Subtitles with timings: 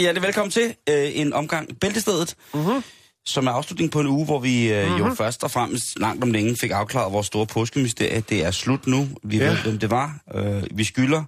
[0.00, 2.82] Rigtig hjertelig velkommen til øh, en omgang Bæltestedet, mm-hmm.
[3.26, 4.98] som er afslutning på en uge, hvor vi øh, mm-hmm.
[4.98, 8.20] jo først og fremmest langt om længe fik afklaret vores store påskemysterie.
[8.28, 9.08] Det er slut nu.
[9.22, 9.44] Vi ja.
[9.44, 9.50] Ja.
[9.50, 10.20] ved, hvem det var.
[10.34, 11.24] Øh, vi skylder,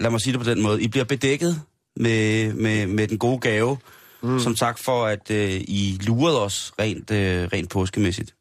[0.00, 1.62] lad mig sige det på den måde, I bliver bedækket
[1.96, 3.78] med, med, med den gode gave,
[4.22, 4.40] mm.
[4.40, 8.34] som tak for, at øh, I lurede os rent, øh, rent påskemæssigt.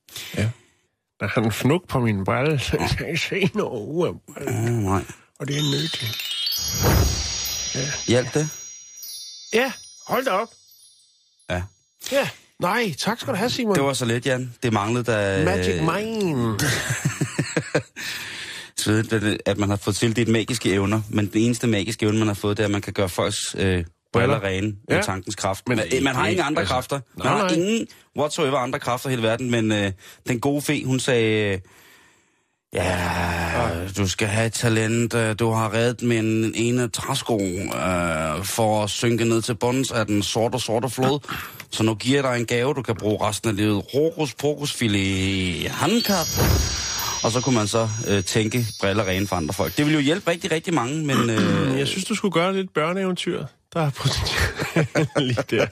[1.19, 4.17] Der er en fnuk på min brille, så jeg kan se noget
[4.71, 5.03] nej.
[5.39, 6.25] Og det er nyttigt.
[8.07, 8.58] Hjalp det?
[9.53, 9.71] Ja,
[10.07, 10.49] hold da op.
[11.49, 11.63] Ja.
[12.11, 13.75] Ja, nej, tak skal du have, Simon.
[13.75, 14.53] Det var så let, Jan.
[14.63, 15.45] Det manglede da...
[15.45, 16.59] Magic Mind.
[18.77, 22.35] Svedigt, at man har fået tildelt magiske evner, men den eneste magiske evne, man har
[22.35, 24.95] fået, det er, at man kan gøre folks øh, briller rene ja.
[24.95, 25.67] Med tankens kraft.
[25.67, 26.99] Men man, man har ingen andre altså, kræfter.
[27.17, 27.53] Man nej, har nej.
[27.53, 29.91] ingen whatsoever andre kræfter i hele verden, men øh,
[30.27, 31.53] den gode fe, hun sagde...
[31.53, 31.59] Øh,
[32.73, 35.13] Ja, du skal have et talent.
[35.13, 39.91] øh, Du har reddet med en ene træsko øh, for at synke ned til bunds
[39.91, 41.19] af den sorte, sorte flod.
[41.71, 43.83] Så nu giver jeg dig en gave, du kan bruge resten af livet.
[43.93, 46.27] Rokus pokus filet handkap.
[47.23, 49.77] Og så kunne man så øh, tænke briller rene for andre folk.
[49.77, 51.29] Det ville jo hjælpe rigtig, rigtig mange, men...
[51.29, 53.45] Øh, Jeg synes, du skulle gøre lidt børneeventyr.
[53.73, 55.67] Der er potentiale lige der.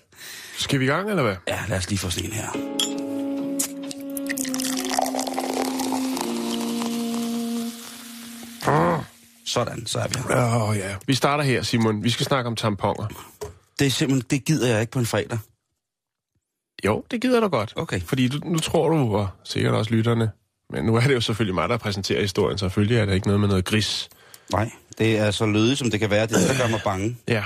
[0.58, 1.36] Skal vi i gang, eller hvad?
[1.48, 2.77] ja, lad os lige få sådan en her.
[9.48, 10.70] Sådan, så er vi her.
[10.70, 10.96] Oh, ja.
[11.08, 12.04] Vi starter her, Simon.
[12.04, 13.08] Vi skal snakke om tamponer.
[13.80, 15.40] Det er simpelthen, det gider jeg ikke på en fredag.
[16.86, 17.74] Jo, det gider du godt.
[17.76, 18.02] Okay.
[18.02, 20.32] Fordi du, nu tror du, og sikkert også lytterne,
[20.70, 23.28] men nu er det jo selvfølgelig mig, der præsenterer historien, så selvfølgelig er det ikke
[23.28, 24.10] noget med noget gris.
[24.52, 26.28] Nej, det er så lødigt, som det kan være.
[26.28, 27.18] Det er der gør mig bange.
[27.28, 27.44] Ja.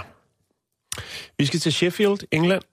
[1.38, 2.64] Vi skal til Sheffield, England.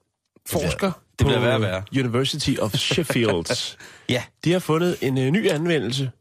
[0.49, 1.83] Forsker det bliver på værre og værre.
[1.99, 3.67] University of Sheffield.
[4.09, 6.11] Ja, De har fundet en uh, ny anvendelse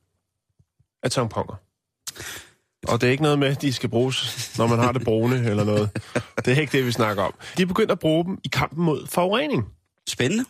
[1.02, 1.54] af tamponer.
[2.88, 5.50] Og det er ikke noget med, at de skal bruges, når man har det brune
[5.50, 5.90] eller noget.
[6.44, 7.34] Det er ikke det, vi snakker om.
[7.56, 9.64] De er begyndt at bruge dem i kampen mod forurening.
[10.08, 10.44] spændende.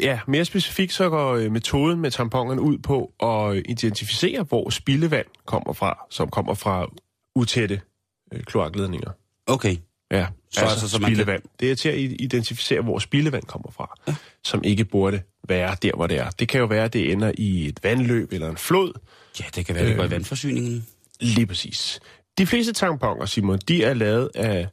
[0.00, 5.26] Ja, mere specifikt så går øh, metoden med tamponerne ud på at identificere, hvor spildevand
[5.46, 6.90] kommer fra, som kommer fra
[7.34, 7.80] utætte
[8.32, 9.10] øh, kloakledninger.
[9.46, 9.76] Okay.
[10.10, 11.42] Ja, Så så, altså, altså, så man spildevand.
[11.60, 14.14] Det er til at identificere, hvor spildevand kommer fra, ja.
[14.44, 16.30] som ikke burde være der, hvor det er.
[16.30, 18.92] Det kan jo være, at det ender i et vandløb eller en flod.
[19.40, 20.86] Ja, det kan være, det går i vandforsyningen.
[21.24, 22.00] Lige præcis.
[22.38, 24.68] De fleste tamponer, Simon, de er lavet af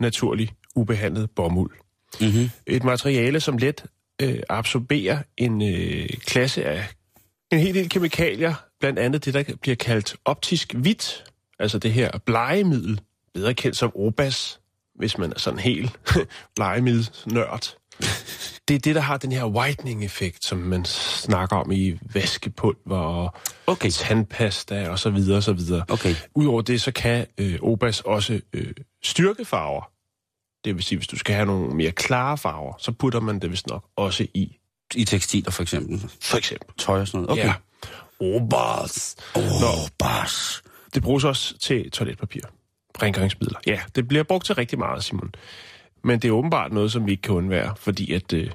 [0.00, 1.70] naturlig, ubehandlet bomuld.
[2.20, 2.50] Mm-hmm.
[2.66, 3.84] Et materiale, som let
[4.22, 6.88] øh, absorberer en øh, klasse af
[7.52, 11.24] en hel del kemikalier, blandt andet det, der bliver kaldt optisk hvidt,
[11.58, 13.00] altså det her blegemiddel,
[13.34, 14.60] bedre kendt som Obas,
[14.94, 16.00] hvis man er sådan helt
[16.56, 17.76] blegemiddelsnørd.
[18.68, 23.34] Det er det, der har den her whitening-effekt, som man snakker om i vaskepulver og
[23.66, 23.90] Okay.
[23.90, 25.84] tandpasta og så videre og så videre.
[25.88, 26.14] Okay.
[26.34, 29.90] Udover det, så kan øh, Obas også øh, styrke farver.
[30.64, 33.50] Det vil sige, hvis du skal have nogle mere klare farver, så putter man det
[33.50, 34.56] vist nok også i.
[34.94, 36.10] I tekstiler for eksempel.
[36.20, 36.74] For eksempel.
[36.78, 37.30] Tøj og sådan noget.
[37.40, 37.54] Okay.
[38.20, 38.36] Ja.
[38.36, 39.16] Obas.
[39.98, 40.62] Bars.
[40.94, 42.40] Det bruges også til toiletpapir.
[43.02, 43.58] Rengøringsmidler.
[43.66, 45.32] Ja, det bliver brugt til rigtig meget, Simon.
[46.04, 48.50] Men det er åbenbart noget, som vi ikke kan undvære, fordi at øh,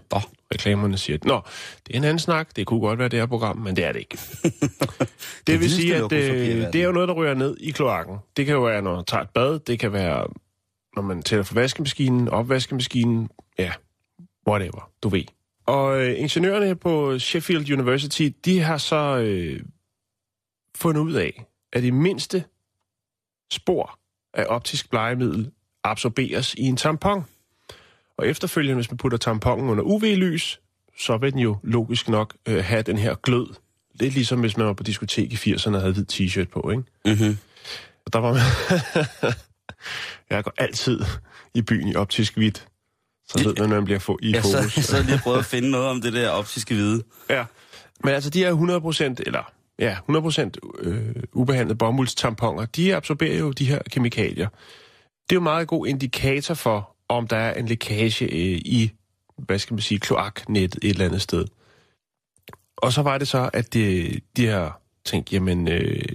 [0.53, 1.41] reklamerne siger, at Nå,
[1.87, 3.91] det er en anden snak, det kunne godt være det her program, men det er
[3.91, 4.17] det ikke.
[4.43, 5.09] det,
[5.47, 8.17] det vil sige, at øh, det er jo noget, der ryger ned i kloakken.
[8.37, 10.27] Det kan jo være, når man tager et bad, det kan være,
[10.95, 13.71] når man tænder for vaskemaskinen, opvaskemaskinen, ja,
[14.47, 15.23] whatever, du ved.
[15.65, 19.61] Og øh, ingeniørerne på Sheffield University, de har så øh,
[20.75, 22.43] fundet ud af, at det mindste
[23.51, 23.99] spor
[24.33, 25.51] af optisk blegemiddel
[25.83, 27.23] absorberes i en tampon.
[28.19, 30.59] Og efterfølgende, hvis man putter tamponen under UV-lys,
[30.99, 33.47] så vil den jo logisk nok øh, have den her glød.
[33.99, 36.83] Lidt ligesom hvis man var på diskotek i 80'erne og havde hvid t-shirt på, ikke?
[37.05, 37.37] Mm-hmm.
[38.05, 38.41] Og der var man...
[40.29, 40.99] jeg går altid
[41.53, 42.67] i byen i optisk hvidt.
[43.29, 44.93] Så ved man, når man bliver få i Jeg sad, fokus.
[44.93, 47.03] jeg lige og prøvede at finde noget om det der optiske hvide.
[47.29, 47.45] Ja.
[48.03, 48.55] Men altså, de er
[49.17, 50.49] 100%, eller ja, 100%
[50.79, 54.47] øh, ubehandlede bomuldstamponer, de absorberer jo de her kemikalier.
[55.29, 58.91] Det er jo meget god indikator for, om der er en lækage øh, i
[59.45, 61.45] hvad skal man sige, kloaknettet et eller andet sted.
[62.77, 66.05] Og så var det så, at de, de har tænkt, jamen, øh,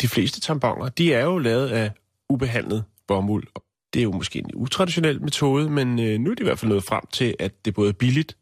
[0.00, 1.90] de fleste tamponer, de er jo lavet af
[2.28, 3.46] ubehandlet bomuld.
[3.94, 6.68] Det er jo måske en utraditionel metode, men øh, nu er de i hvert fald
[6.68, 8.36] nået frem til, at det både er billigt,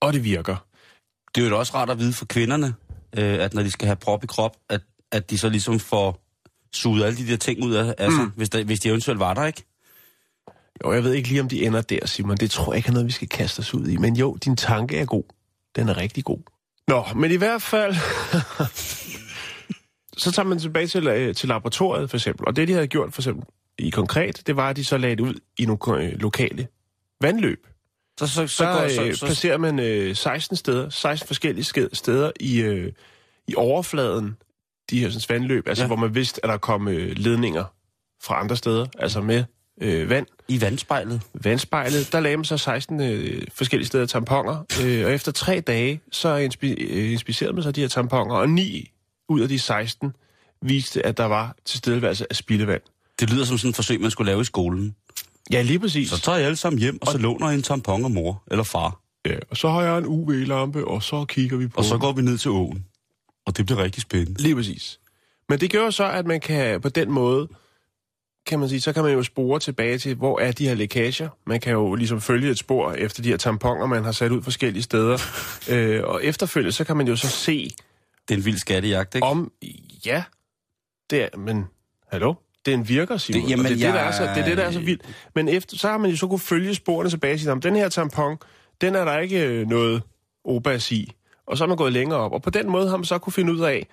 [0.00, 0.66] og det virker.
[1.34, 2.74] Det er jo også rart at vide for kvinderne,
[3.18, 4.80] øh, at når de skal have prop i krop, at,
[5.12, 6.24] at de så ligesom får
[6.72, 8.30] suget alle de der ting ud af, altså, mm.
[8.36, 9.64] hvis, der, hvis de eventuelt var der, ikke?
[10.84, 12.36] Jo, jeg ved ikke lige, om de ender der, Simon.
[12.36, 13.96] Det tror jeg ikke er noget, vi skal kaste os ud i.
[13.96, 15.24] Men jo, din tanke er god.
[15.76, 16.38] Den er rigtig god.
[16.88, 17.94] Nå, men i hvert fald...
[20.22, 22.48] så tager man tilbage til, øh, til laboratoriet, for eksempel.
[22.48, 23.44] Og det, de havde gjort, for eksempel,
[23.78, 26.66] i konkret, det var, at de så lagde det ud i nogle øh, lokale
[27.20, 27.66] vandløb.
[28.18, 31.64] Så, så, så, Så, går, så, så, så placerer man øh, 16 steder, 16 forskellige
[31.92, 32.92] steder i, øh,
[33.48, 34.36] i overfladen,
[34.90, 35.86] de her sådan, vandløb, altså ja.
[35.86, 37.64] hvor man vidste, at der kom øh, ledninger
[38.22, 39.44] fra andre steder, altså med
[39.80, 40.26] øh, vand.
[40.48, 41.20] I vandspejlet.
[41.34, 46.00] Vandspejlet, der lagde man så 16 øh, forskellige steder tamponer, øh, og efter tre dage,
[46.12, 48.90] så inspi- øh, inspicerede man så de her tamponer, og ni
[49.28, 50.12] ud af de 16
[50.62, 52.82] viste, at der var tilstedeværelse af spildevand.
[53.20, 54.94] Det lyder som sådan et forsøg, man skulle lave i skolen.
[55.52, 56.10] Ja, lige præcis.
[56.10, 58.64] Så tager I alle sammen hjem, og så låner I en tampon af mor eller
[58.64, 59.00] far.
[59.26, 62.12] Ja, og så har jeg en UV-lampe, og så kigger vi på Og så går
[62.12, 62.84] vi ned til åen.
[63.46, 64.42] Og det bliver rigtig spændende.
[64.42, 65.00] Lige præcis.
[65.48, 67.48] Men det gør så, at man kan på den måde,
[68.48, 71.28] kan man sige, så kan man jo spore tilbage til, hvor er de her lækager.
[71.46, 74.42] Man kan jo ligesom følge et spor efter de her tamponer, man har sat ud
[74.42, 75.18] forskellige steder.
[75.72, 77.70] øh, og efterfølgende, så kan man jo så se,
[78.28, 79.26] Det er en vild skattejagt, ikke?
[79.26, 79.52] om,
[80.06, 80.22] ja,
[81.10, 81.64] det er, men
[82.12, 82.34] hallo?
[82.66, 83.42] Den virker, Simon.
[83.42, 85.02] Det- jamen, det, er det, der er så, det er det, der er så vildt.
[85.34, 87.76] Men efter, så har man jo så kunne følge sporene tilbage og sige, "Nå, den
[87.76, 88.36] her tampon,
[88.80, 90.02] den er der ikke øh, noget
[90.44, 91.12] obas i.
[91.46, 92.32] Og så er man gået længere op.
[92.32, 93.86] Og på den måde har man så kunne finde ud af,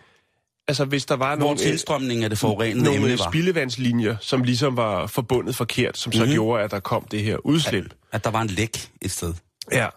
[0.68, 3.30] altså hvis der var Hvor nogle, tilstrømningen af det forurenede nogle emne øh, var.
[3.32, 6.24] spildevandslinjer, som ligesom var forbundet forkert, som så Mhm.
[6.24, 6.34] mm-hmm.
[6.36, 7.94] gjorde, at der kom det her udslip.
[8.12, 9.34] At der var en læk et sted.
[9.72, 9.88] Ja.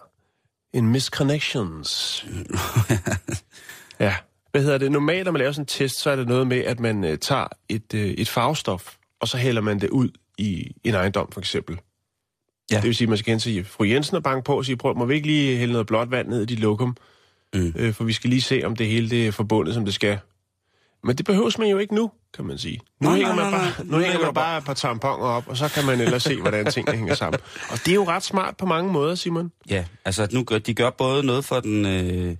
[0.73, 2.25] En misconnections.
[3.99, 4.15] ja.
[4.51, 4.91] Hvad hedder det?
[4.91, 7.17] Normalt, når man laver sådan en test, så er det noget med, at man øh,
[7.17, 11.39] tager et, øh, et farvestof, og så hælder man det ud i en ejendom, for
[11.39, 11.79] eksempel.
[12.71, 12.75] Ja.
[12.75, 14.77] Det vil sige, at man skal hen til fru Jensen og banke på og sige,
[14.77, 16.97] prøv, må vi ikke lige hælde noget blåt vand ned i dit lokum?
[17.53, 17.73] Mm.
[17.75, 20.17] Øh, for vi skal lige se, om det hele det er forbundet, som det skal.
[21.03, 22.79] Men det behøves man jo ikke nu, kan man sige.
[22.99, 25.47] Nu Nej, hænger nej, man bare, nu hænger man du bare et par tamponer op,
[25.47, 27.39] og så kan man ellers se, hvordan tingene hænger sammen.
[27.71, 29.51] Og det er jo ret smart på mange måder, Simon.
[29.69, 32.35] Ja, altså nu gør, de gør både noget for den, øh,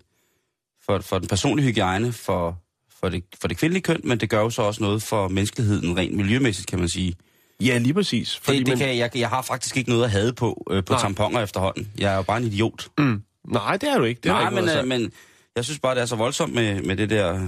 [0.85, 2.57] for, for den personlige hygiejne, for,
[2.99, 5.97] for, det, for det kvindelige køn, men det gør jo så også noget for menneskeheden
[5.97, 7.15] rent miljømæssigt, kan man sige.
[7.61, 8.37] Ja, lige præcis.
[8.37, 10.83] Fordi det, det man, kan, jeg, jeg har faktisk ikke noget at have på, øh,
[10.83, 11.01] på Nej.
[11.01, 11.91] tamponer efterhånden.
[11.97, 12.87] Jeg er jo bare en idiot.
[12.97, 14.21] mm, nej, det er du ikke.
[14.21, 15.11] Det Nej, ikke men, noget, øh, men
[15.55, 17.47] jeg synes bare, det er så voldsomt med, med det der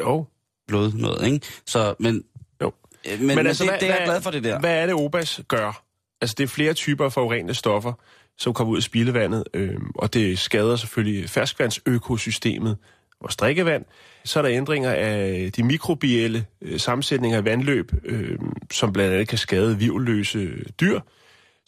[0.00, 0.26] Jo.
[0.70, 1.46] Blod noget, ikke?
[1.66, 2.22] Så, men,
[2.62, 2.72] Jo.
[3.12, 4.60] øh, men, men, altså, det, hvad- det er jeg glad for, det der.
[4.60, 5.82] Hvad er det, OBAS gør?
[6.20, 7.92] Altså, det er flere typer af forurenende stoffer,
[8.38, 12.76] som kommer ud af spildevandet, øh, og det skader selvfølgelig ferskvandsøkosystemet,
[13.20, 13.84] vores drikkevand.
[14.24, 18.38] Så er der ændringer af de mikrobielle øh, sammensætninger af vandløb, øh,
[18.72, 20.48] som blandt andet kan skade vivløse
[20.80, 21.00] dyr.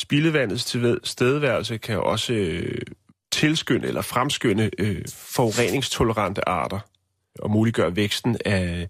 [0.02, 2.78] Spildevandets tilstedeværelse kan også øh,
[3.32, 6.78] tilskynde eller fremskynde øh, forureningstolerante arter
[7.38, 8.88] og muliggøre væksten af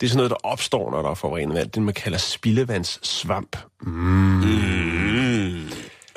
[0.00, 1.70] det er sådan noget, der opstår, når der er forurenet vand.
[1.70, 3.56] Det, man kalder spildevandssvamp.
[3.82, 4.42] Mm.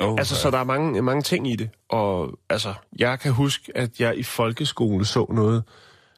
[0.00, 1.70] Oh, Altså, så der er mange, mange ting i det.
[1.88, 5.64] Og altså, jeg kan huske, at jeg i folkeskole så noget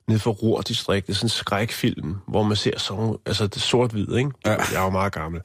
[0.08, 4.30] nede for Ruhr-distriktet, sådan en skrækfilm, hvor man ser sådan altså det sort-hvid, ikke?
[4.46, 4.50] Ja.
[4.50, 5.40] Jeg er jo meget gammel.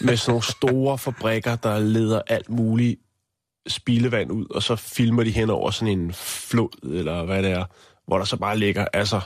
[0.00, 3.00] Med sådan nogle store fabrikker, der leder alt muligt
[3.68, 7.64] spildevand ud, og så filmer de hen over sådan en flod, eller hvad det er,
[8.08, 9.20] hvor der så bare ligger, altså,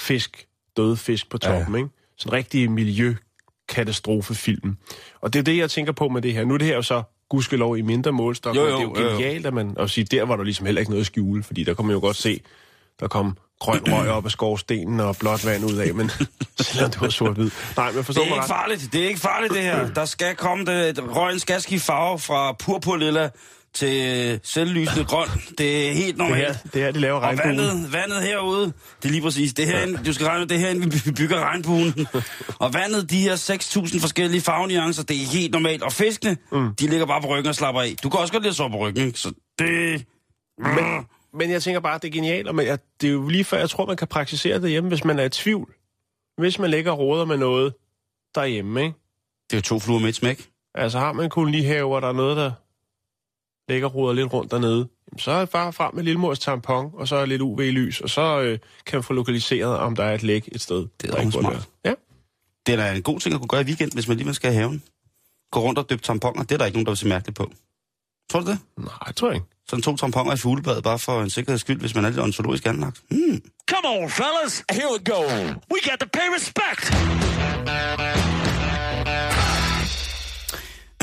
[0.00, 0.46] fisk,
[0.76, 1.78] døde fisk på toppen, ja.
[1.78, 1.90] ikke?
[2.18, 4.76] Sådan en rigtig miljøkatastrofefilm.
[5.20, 6.44] Og det er det, jeg tænker på med det her.
[6.44, 9.10] Nu er det her jo så gudskelov i mindre målstok, Jo, jo, det er jo
[9.10, 11.64] genialt, at man at sige, der var der ligesom heller ikke noget at skjule, fordi
[11.64, 12.40] der kunne man jo godt se,
[13.00, 16.10] der kom grøn røg op af skorstenen og blåt vand ud af, men
[16.60, 17.50] selvom det var sort-hvid.
[17.76, 18.48] Nej, men forstå Det er ikke ret.
[18.48, 18.88] farligt.
[18.92, 19.92] Det er ikke farligt, det her.
[19.94, 21.16] Der skal komme det.
[21.16, 23.30] Røgen skal skifte farve fra purpurlilla
[23.74, 25.28] til selvlysende grøn.
[25.58, 26.46] Det er helt Det normalt.
[26.46, 27.56] her, det her, de laver Og regnbuen.
[27.58, 28.64] vandet, vandet herude,
[29.02, 29.54] det er lige præcis.
[29.54, 30.74] Det her, du skal regne det her,
[31.06, 32.06] vi bygger regnbuen.
[32.64, 35.82] Og vandet, de her 6.000 forskellige farvenuancer, det er helt normalt.
[35.82, 36.74] Og fiskene, mm.
[36.74, 37.94] de ligger bare på ryggen og slapper af.
[38.02, 39.14] Du kan også godt lide at sove på ryggen?
[39.14, 40.04] Så det...
[40.58, 41.06] Men,
[41.38, 43.70] men jeg tænker bare, det er genialt, og jeg, det er jo lige før, jeg
[43.70, 45.72] tror, man kan praktisere det hjemme, hvis man er i tvivl.
[46.38, 47.74] Hvis man ligger og råder med noget
[48.34, 48.94] derhjemme, ikke?
[49.50, 50.48] Det er jo to fluer med et smæk.
[50.74, 52.52] Altså har man en kolonihave, og der er noget, der
[53.68, 57.08] ligger roder lidt rundt dernede, jamen, så er det bare frem med lillemors tampon, og
[57.08, 60.22] så er lidt UV-lys, og så øh, kan man få lokaliseret, om der er et
[60.22, 60.86] læk et sted.
[61.00, 61.52] Det er smart.
[61.52, 61.62] være.
[61.84, 61.94] Ja.
[62.66, 64.52] Det er da en god ting at kunne gøre i weekend, hvis man lige skal
[64.52, 64.82] have haven.
[65.52, 67.50] Gå rundt og døbe tamponer, det er der ikke nogen, der vil se mærkeligt på.
[68.30, 68.58] Tror du det?
[68.78, 69.46] Nej, jeg tror ikke.
[69.68, 72.66] Sådan to tamponer i fuglebad, bare for en sikkerheds skyld, hvis man er lidt ontologisk
[72.66, 73.02] anlagt.
[73.10, 73.42] Hmm.
[73.70, 74.64] Come on, fellas.
[74.70, 75.20] Here we go.
[75.72, 76.84] We got to pay respect.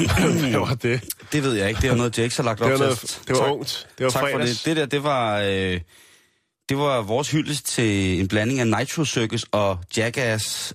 [0.50, 1.04] Hvad var det?
[1.32, 1.82] Det ved jeg ikke.
[1.82, 2.86] Det er noget, Jakes har lagt op Det var, til.
[2.86, 3.52] noget, det var Tak.
[3.54, 3.88] ungt.
[3.98, 4.58] Det var tak for fredags.
[4.64, 4.66] det.
[4.66, 5.80] Det der, det var, øh,
[6.70, 10.74] det var vores hyldest til en blanding af Nitro Circus og Jackass.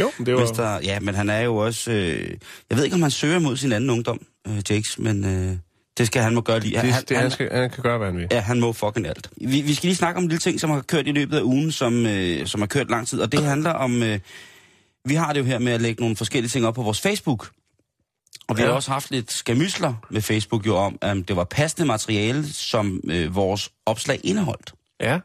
[0.00, 0.40] Jo, det var...
[0.78, 0.80] Mr.
[0.84, 1.90] Ja, men han er jo også...
[1.92, 2.30] Øh,
[2.70, 5.56] jeg ved ikke, om han søger mod sin anden ungdom, øh, Jakes, men øh,
[5.98, 6.80] det skal han må gøre lige.
[6.82, 8.26] Det, han, det, han, skal, han kan gøre, hvad han vil.
[8.30, 9.30] Ja, han må fucking alt.
[9.36, 11.42] Vi, vi skal lige snakke om en lille ting, som har kørt i løbet af
[11.42, 14.02] ugen, som, øh, som har kørt lang tid, og det handler om...
[14.02, 14.18] Øh,
[15.04, 17.48] vi har det jo her med at lægge nogle forskellige ting op på vores Facebook.
[18.48, 18.66] Og vi Ja.
[18.68, 23.00] har også haft lidt skamysler med Facebook jo om, at det var passende materiale, som
[23.04, 24.74] øh, vores opslag indeholdt.
[25.00, 25.20] Ja.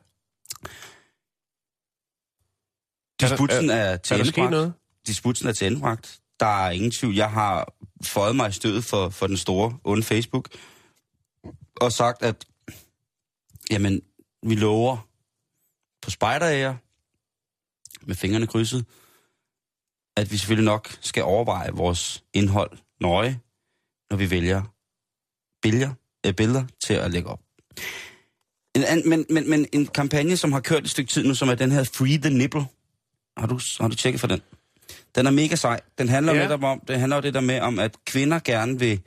[3.22, 4.51] Disputsen er, Er til der sket endebragt.
[4.51, 4.74] noget?
[5.08, 6.20] Disputsen er til endebragt.
[6.39, 7.15] Der er ingen tvivl.
[7.15, 10.50] Jeg har fået mig i stødet for, for den store onde Facebook.
[11.82, 12.46] Og sagt, at
[13.72, 14.01] jamen,
[14.44, 15.08] vi lover
[16.01, 16.75] på spejderæger
[18.01, 18.86] med fingrene krydset,
[20.18, 22.77] at vi selvfølgelig nok skal overveje vores indhold
[23.08, 23.40] nøje,
[24.10, 24.62] når vi vælger
[25.62, 25.92] billeder,
[26.26, 27.40] øh, billeder til at lægge op.
[28.76, 31.50] En, an, men, men, men en kampagne, som har kørt et stykke tid nu, som
[31.50, 32.66] er den her Free the Nipple.
[33.38, 34.42] Har du, har du tjekket for den?
[35.16, 35.80] Den er mega sej.
[35.98, 36.42] Den handler Ja.
[36.42, 39.02] netop om, det handler det der med, om at kvinder gerne vil,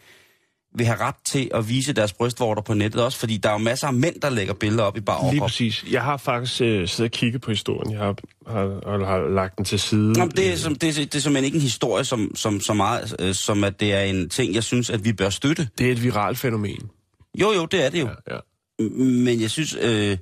[0.76, 3.58] vil have ret til at vise deres brystvorter på nettet også, fordi der er jo
[3.58, 5.48] masser af mænd, der lægger billeder op i bare Lige overkrop.
[5.48, 5.84] præcis.
[5.90, 7.92] Jeg har faktisk øh, siddet og kigget på historien.
[7.92, 8.14] Jeg har,
[8.46, 10.12] har, har, lagt den til side.
[10.12, 12.74] Nå, det, er, som, det, er, det er simpelthen ikke en historie, som, som, så
[12.74, 15.68] meget, øh, som at det er en ting, jeg synes, at vi bør støtte.
[15.78, 16.90] det er et viralt fænomen.
[17.40, 18.08] Jo, jo, det er det jo.
[18.28, 18.40] Ja, ja.
[18.98, 20.18] Men jeg synes, øh,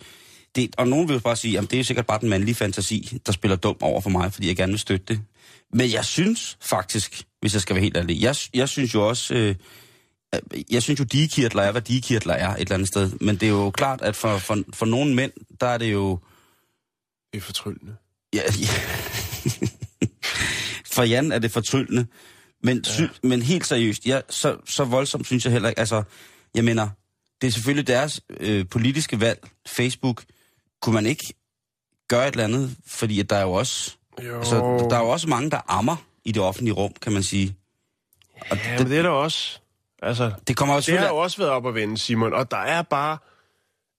[0.57, 3.19] det, og nogen vil jo bare sige, at det er sikkert bare den mandlige fantasi,
[3.27, 5.21] der spiller dum over for mig, fordi jeg gerne vil støtte det.
[5.73, 9.35] Men jeg synes faktisk, hvis jeg skal være helt ærlig, jeg, jeg synes jo også,
[9.35, 9.55] øh,
[10.71, 13.11] jeg synes jo, digekirtler er, hvad digekirtler er et eller andet sted.
[13.21, 16.19] Men det er jo klart, at for, for, for nogle mænd, der er det jo...
[17.33, 17.97] Det er fortryllende.
[18.33, 18.69] Ja, ja.
[20.93, 22.07] for Jan er det fortryllende.
[22.63, 25.79] Men, sy, men helt seriøst, ja, så, så voldsomt synes jeg heller ikke.
[25.79, 26.03] Altså,
[26.55, 26.89] jeg mener,
[27.41, 30.25] det er selvfølgelig deres øh, politiske valg, Facebook.
[30.83, 31.35] Kunne man ikke
[32.09, 32.77] gøre et eller andet?
[32.87, 33.97] Fordi at der er jo også...
[34.25, 34.39] Jo.
[34.39, 34.57] Altså,
[34.91, 37.57] der er jo også mange, der ammer i det offentlige rum, kan man sige.
[38.51, 39.61] Og ja, men det er der også.
[40.05, 42.33] Altså, Det kommer jo det har jo også været op at vende, Simon.
[42.35, 43.19] Og der er bare...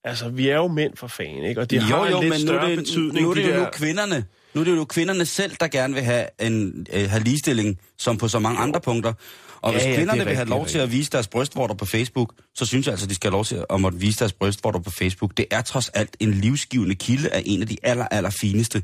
[0.03, 1.61] Altså, vi er jo mænd for fan, ikke?
[1.61, 3.21] Og det jo, har jo, en lidt men nu er det, betydning.
[3.25, 3.63] nu er det de jo der...
[3.65, 4.25] nu kvinderne.
[4.53, 8.17] Nu er det jo kvinderne selv, der gerne vil have, en, øh, have ligestilling, som
[8.17, 9.13] på så mange andre punkter.
[9.61, 11.27] Og Ja, hvis ja, det kvinderne er vil have lov det til at vise deres
[11.27, 14.19] brystvorter på Facebook, så synes jeg altså, de skal have lov til at måtte vise
[14.19, 15.37] deres brystvorter på Facebook.
[15.37, 18.83] Det er trods alt en livsgivende kilde af en af de aller, aller fineste.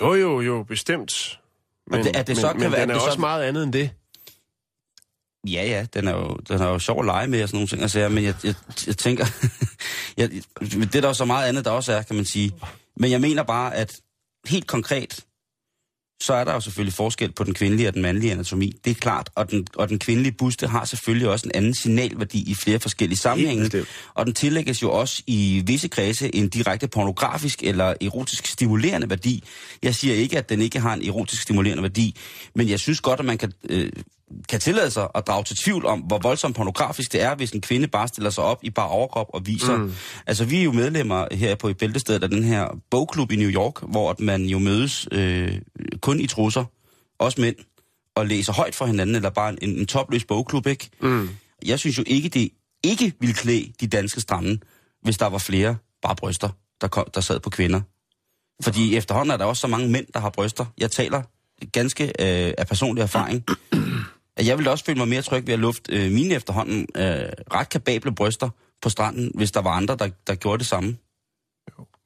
[0.00, 1.38] Jo, jo, jo, bestemt.
[1.90, 3.42] Men, det- at det så men, kan men være- den er det så- også meget
[3.44, 3.90] andet end det.
[5.46, 7.68] Ja, ja, den er jo, den er jo sjov at lege med og sådan nogle
[7.68, 7.82] ting.
[7.82, 8.54] Altså, men jeg, jeg,
[8.86, 9.26] jeg tænker,
[10.16, 10.30] jeg,
[10.60, 12.52] det er der jo så meget andet, der også er, kan man sige.
[12.96, 14.00] Men jeg mener bare, at
[14.46, 15.24] helt konkret,
[16.22, 18.72] så er der jo selvfølgelig forskel på den kvindelige og den mandlige anatomi.
[18.84, 19.30] Det er klart.
[19.34, 23.18] Og den, og den kvindelige buste har selvfølgelig også en anden signalværdi i flere forskellige
[23.18, 23.84] sammenhænge.
[24.14, 29.44] Og den tillægges jo også i visse kredse en direkte pornografisk eller erotisk stimulerende værdi.
[29.82, 32.16] Jeg siger ikke, at den ikke har en erotisk stimulerende værdi,
[32.54, 33.92] men jeg synes godt, at man kan, øh,
[34.48, 37.60] kan tillade sig at drage til tvivl om, hvor voldsomt pornografisk det er, hvis en
[37.60, 39.76] kvinde bare stiller sig op i bare overkrop og viser.
[39.76, 39.92] Mm.
[40.26, 43.50] Altså, vi er jo medlemmer her på et bæltested af den her bogklub i New
[43.50, 45.58] York, hvor man jo mødes øh,
[46.00, 46.64] kun i trusser,
[47.18, 47.56] også mænd,
[48.14, 50.90] og læser højt for hinanden, eller bare en, en topløs bogklub, ikke?
[51.00, 51.28] Mm.
[51.66, 52.50] Jeg synes jo ikke, det
[52.84, 54.58] ikke ville klæde de danske strande,
[55.02, 56.48] hvis der var flere bare bryster,
[56.80, 57.80] der, kom, der sad på kvinder.
[58.62, 60.66] Fordi efterhånden er der også så mange mænd, der har bryster.
[60.78, 61.22] Jeg taler
[61.72, 63.44] ganske øh, af personlig erfaring.
[64.38, 67.02] Jeg ville også føle mig mere tryg ved at lufte øh, mine efterhånden øh,
[67.54, 68.50] ret kapable bryster
[68.82, 70.96] på stranden, hvis der var andre, der, der gjorde det samme.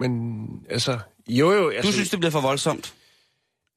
[0.00, 1.68] Men altså, jo jo...
[1.68, 2.94] Altså, Du synes, det bliver for voldsomt?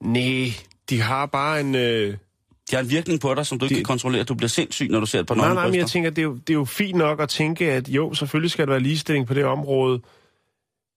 [0.02, 0.52] Nej,
[0.90, 1.74] de har bare en...
[1.74, 2.16] Øh...
[2.70, 4.24] De har en virkning på dig, som du ikke kan kontrollere.
[4.24, 5.80] Du bliver sindssyg, når du ser et par Nej, nøgne nej, men bryster.
[5.80, 8.50] jeg tænker, det er, jo, det er jo fint nok at tænke, at jo, selvfølgelig
[8.50, 10.00] skal der være ligestilling på det område.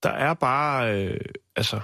[0.03, 0.95] Der er bare...
[0.95, 1.19] Øh,
[1.55, 1.79] altså,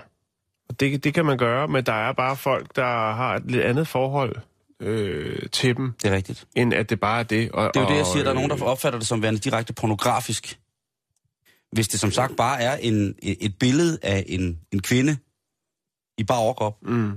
[0.80, 2.84] det, det kan man gøre, men der er bare folk, der
[3.14, 4.36] har et lidt andet forhold
[4.80, 6.46] øh, til dem, Det er rigtigt.
[6.56, 7.52] end at det bare er det.
[7.52, 8.24] Og, Det er jo det, jeg siger.
[8.24, 10.60] Der er nogen, der øh, opfatter det som værende direkte pornografisk.
[11.72, 15.18] Hvis det som sagt bare er en, et billede af en, en kvinde
[16.18, 16.78] i bare overkrop.
[16.82, 17.12] Mm.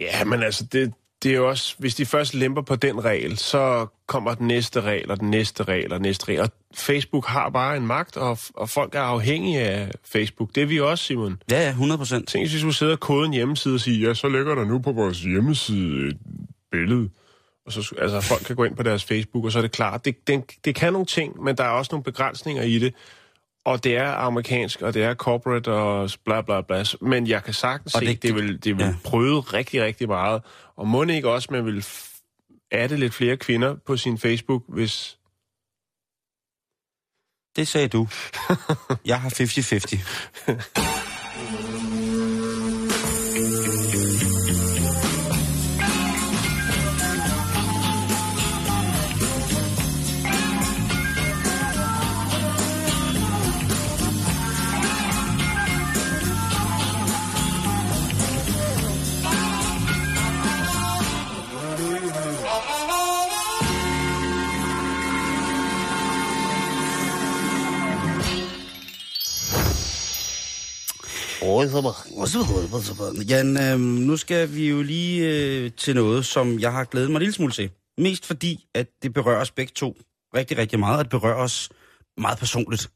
[0.00, 1.74] Ja, men altså, det, det er jo også...
[1.78, 5.62] Hvis de først lemper på den regel, så kommer den næste regel, og den næste
[5.62, 6.40] regel, og den næste regel.
[6.40, 10.54] Og Facebook har bare en magt, og, og folk er afhængige af Facebook.
[10.54, 11.42] Det er vi også, Simon.
[11.50, 12.28] Ja, ja, 100 procent.
[12.28, 14.64] Tænk, hvis vi skulle sidde og kode en hjemmeside og sige, ja, så ligger der
[14.64, 16.18] nu på vores hjemmeside
[16.74, 17.10] billede.
[17.66, 20.04] Og så, altså, folk kan gå ind på deres Facebook, og så er det klart.
[20.04, 22.94] Det, det, det kan nogle ting, men der er også nogle begrænsninger i det.
[23.64, 26.84] Og det er amerikansk, og det er corporate, og bla bla bla.
[27.00, 28.94] Men jeg kan sagtens Og se, det- det, det vil, det vil ja.
[29.04, 30.42] prøve rigtig, rigtig meget.
[30.76, 31.84] Og må ikke også, man vil
[32.70, 35.18] adde lidt flere kvinder på sin Facebook, hvis...
[37.56, 38.08] Det sagde du.
[39.06, 41.70] Jeg har 50-50.
[73.28, 77.16] Jan, øh, nu skal vi jo lige øh, til noget, som jeg har glædet mig
[77.16, 77.70] en lille smule til.
[77.98, 79.96] Mest fordi, at det berører os begge to
[80.34, 81.70] rigtig, rigtig meget, og det berører os
[82.16, 82.90] meget personligt.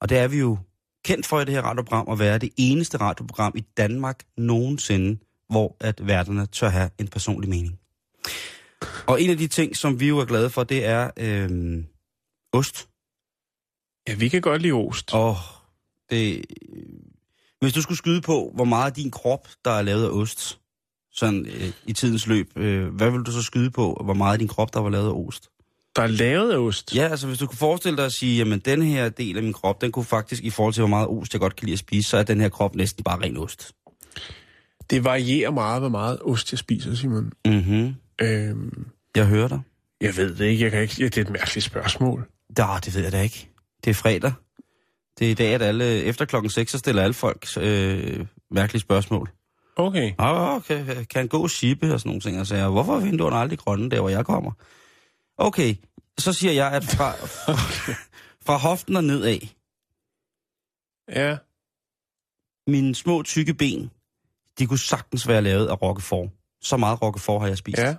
[0.00, 0.58] Og det er vi jo
[1.04, 5.76] kendt for i det her radioprogram, at være det eneste radioprogram i Danmark nogensinde, hvor
[5.80, 7.78] at værterne tør have en personlig mening.
[9.06, 11.84] Og en af de ting, som vi jo er glade for, det er øh,
[12.52, 12.88] ost.
[14.08, 15.14] Ja, vi kan godt lide ost.
[15.14, 15.36] Og
[16.10, 16.44] det...
[17.62, 20.58] Hvis du skulle skyde på, hvor meget af din krop, der er lavet af ost,
[21.12, 24.38] sådan øh, i tidens løb, øh, hvad vil du så skyde på, hvor meget af
[24.38, 25.48] din krop, der var lavet af ost?
[25.96, 26.94] Der er lavet af ost.
[26.94, 29.52] Ja, altså hvis du kunne forestille dig at sige, jamen den her del af min
[29.52, 31.78] krop, den kunne faktisk, i forhold til hvor meget ost jeg godt kan lide at
[31.78, 33.72] spise, så er den her krop næsten bare ren ost.
[34.90, 37.32] Det varierer meget, hvor meget ost jeg spiser, Simon.
[37.46, 37.94] Mhm.
[38.20, 39.60] Øhm, Jeg hører dig.
[40.00, 40.64] jeg ved det ikke.
[40.64, 40.94] Jeg kan ikke.
[40.98, 42.28] Ja, det er et mærkeligt spørgsmål.
[42.56, 43.48] Da, det ved jeg da ikke.
[43.84, 44.32] Det er fredag.
[45.18, 48.80] Det er i dag, at alle, efter klokken 6, så stiller alle folk øh, mærkelige
[48.80, 49.30] spørgsmål.
[49.76, 50.12] Okay.
[50.18, 52.40] Ah, okay, kan han gå shippe og sådan nogle ting?
[52.40, 54.52] Og sagde, hvorfor er vinduerne aldrig grønne der, hvor jeg kommer?
[55.38, 55.74] Okay,
[56.18, 57.12] så siger jeg, at fra,
[58.46, 59.38] fra hoften og nedad,
[61.08, 61.36] Ja.
[62.70, 63.90] mine små tykke ben,
[64.58, 66.30] de kunne sagtens være lavet af roquefort.
[66.62, 67.78] Så meget roquefort har jeg spist.
[67.78, 67.94] Ja.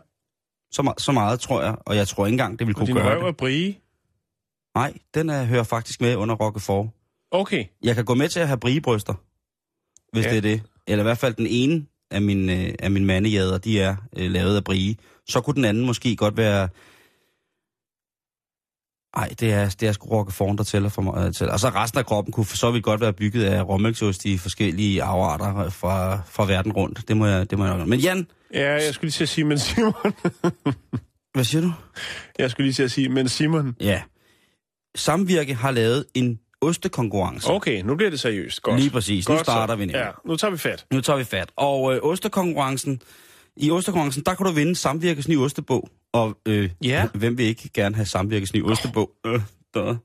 [0.71, 2.87] Så, me- så meget tror jeg, og jeg tror ikke engang, det vil Og kunne
[2.87, 3.37] din gøre røv er det.
[3.37, 3.75] brie.
[4.75, 6.87] Nej, den er, hører faktisk med under roquefort.
[7.35, 7.65] Okay.
[7.83, 9.13] Jeg kan gå med til at have brigebryster,
[10.13, 10.29] hvis Ja.
[10.29, 10.61] det er det.
[10.87, 14.31] Eller i hvert fald den ene af mine, øh, af mine mandejader, de er øh,
[14.31, 14.95] lavet af brie.
[15.29, 16.69] Så kunne den anden måske godt være...
[19.17, 21.25] Nej, det er, det er sgu roquefort, der tæller for mig.
[21.27, 21.49] øh, Til.
[21.49, 24.37] Og så resten af kroppen kunne for så vidt godt være bygget af råmælksost i
[24.37, 27.07] forskellige afarter fra, fra verden rundt.
[27.07, 27.87] Det må jeg, det må jeg nok.
[27.87, 29.93] Men Jan, Ja, jeg skulle lige til at sige, men Simon...
[31.33, 31.71] hvad siger du?
[32.39, 33.75] jeg skulle lige til at sige, men Simon...
[33.79, 34.01] Ja.
[34.95, 37.49] Samvirke har lavet en ostekonkurrence.
[37.49, 38.61] Okay, nu bliver det seriøst.
[38.61, 38.79] Godt.
[38.79, 39.29] Lige præcis.
[39.29, 39.51] Nu Godt så.
[39.51, 39.99] starter vi nemlig.
[39.99, 40.85] Ja, nu tager vi fat.
[40.93, 41.51] Nu tager vi fat.
[41.55, 43.01] Og øh, ostekonkurrencen,
[43.57, 45.89] i ostekonkurrencen, der kan du vinde Samvirkes nye ostebog.
[46.13, 47.07] Og øh, Ja.
[47.13, 49.11] hvem vil ikke gerne have Samvirkes nye ostebog?
[49.25, 49.41] Øh,
[49.73, 49.85] der.
[49.85, 49.97] Jeg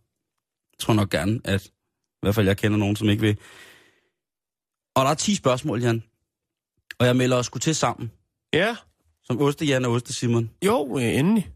[0.78, 1.70] tror nok gerne, at i
[2.22, 3.36] hvert fald jeg kender nogen, som ikke vil.
[4.96, 6.02] Og der er 10 spørgsmål, Jan.
[6.98, 8.12] Og jeg melder os sgu til sammen.
[8.52, 8.76] Ja.
[9.24, 10.50] Som Oste Jan og Oste Simon.
[10.64, 11.50] Jo, øh, endelig.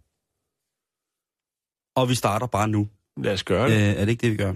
[1.97, 2.89] Og vi starter bare nu.
[3.17, 4.01] Lad os gøre Øh, det.
[4.01, 4.55] er det ikke det, vi gør?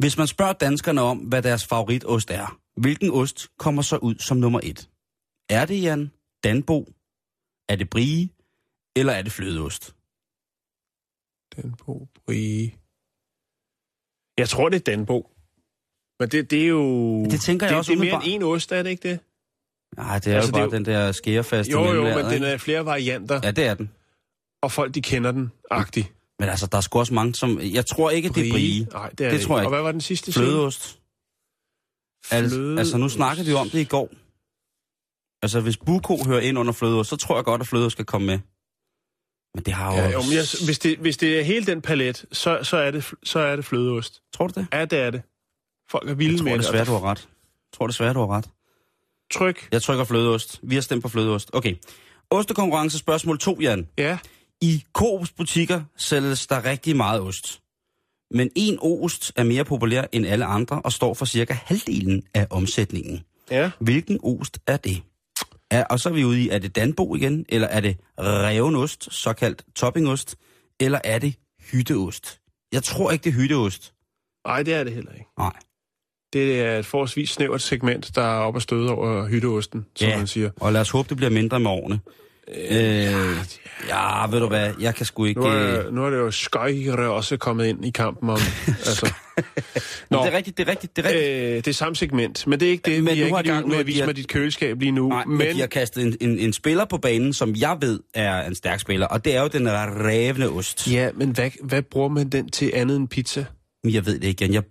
[0.00, 0.04] Jo.
[0.04, 4.36] Hvis man spørger danskerne om, hvad deres favoritost er, hvilken ost kommer så ud som
[4.36, 4.88] nummer et?
[5.50, 6.10] Er det, Jan,
[6.44, 6.92] Danbo?
[7.68, 8.28] Er det Brie?
[8.96, 9.94] Eller er det flødeost?
[11.56, 12.72] Danbo, brie...
[14.38, 15.30] Jeg tror, det er Danbo.
[16.20, 17.24] Men det, det er jo...
[17.24, 19.20] Det tænker jeg det, også Det er mere end en ost, er det ikke det?
[19.96, 22.24] Nej, det er Altså, jo det bare er den der skærefaste Jo, jo, men mellemlaget,
[22.26, 22.46] den ikke?
[22.46, 23.90] er flere varianter, Ja, det er den.
[24.62, 26.12] og folk, de kender den, agtig.
[26.40, 27.60] Men altså, der er sgu også mange, som...
[27.60, 28.84] Jeg tror ikke, det er Brie.
[28.84, 29.66] Nej, det er Det det, tror jeg ikke.
[29.66, 30.32] Og hvad var den sidste?
[30.32, 30.98] Flødeost.
[32.30, 32.78] Altså, Flødeost.
[32.78, 34.08] altså, nu snakkede vi om det i går.
[35.42, 38.26] Altså, hvis Buko hører ind under flødeost, så tror jeg godt, at flødeost skal komme
[38.26, 38.38] med.
[39.54, 39.98] Men det har jo...
[39.98, 42.90] Ja, jo, men jeg, hvis, det, hvis det er hele den palet, så, så, er
[42.90, 44.22] det, så er det flødeost.
[44.34, 44.66] Tror du det?
[44.72, 45.22] Ja, det er det.
[45.90, 46.60] Folk er vilde Jeg med det.
[46.60, 47.18] desværre, du har ret.
[47.18, 48.48] Jeg tror desværre, du har ret.
[49.32, 49.68] Tryk.
[49.72, 50.60] Jeg trykker flødeost.
[50.62, 51.50] Vi har stemt på flødeost.
[51.52, 51.74] Okay.
[52.30, 53.88] Ostekonkurrence spørgsmål 2, Jan.
[53.98, 54.18] Ja.
[54.62, 57.60] I Coops butikker sælges der rigtig meget ost.
[58.30, 62.46] Men en ost er mere populær end alle andre og står for cirka halvdelen af
[62.50, 63.20] omsætningen.
[63.50, 63.70] Ja.
[63.80, 65.02] Hvilken ost er det?
[65.70, 69.08] Er, og så er vi ude i, er det Danbo igen, eller er det revenost,
[69.12, 70.36] såkaldt toppingost,
[70.80, 71.34] eller er det
[71.72, 72.40] hytteost?
[72.72, 73.94] Jeg tror ikke, det er hytteost.
[74.46, 75.26] Nej, det er det heller ikke.
[75.38, 75.52] Nej.
[76.32, 80.16] Det er et forholdsvis snævert segment, der er op og støde over hytteosten, som Ja.
[80.18, 80.50] man siger.
[80.60, 82.00] Og lad os håbe, det bliver mindre med årene.
[82.54, 83.36] Øh,
[83.88, 85.40] ja, ved du hvad, jeg kan sgu ikke...
[85.40, 85.54] Nu øh,
[85.86, 88.38] er, nu er det jo Skøjre også kommet ind i kampen om...
[88.86, 89.14] altså,
[90.10, 90.18] Nå.
[90.24, 91.26] Det er rigtigt, det er rigtigt, det er rigtigt.
[91.34, 93.04] Øh, det er samme segment, men det er ikke det.
[93.04, 94.28] Men vi er nu ikke har i gang med har at vise de- mig dit
[94.28, 95.08] køleskab lige nu.
[95.08, 98.00] Nej, men, men de har kastet en, en, en spiller på banen, som jeg ved
[98.14, 100.90] er en stærk spiller, og det er jo den revne ost.
[100.92, 103.44] Ja, men hvad, hvad bruger man den til andet end pizza?
[103.84, 104.54] Jeg ved det ikke, igen.
[104.54, 104.62] Jeg...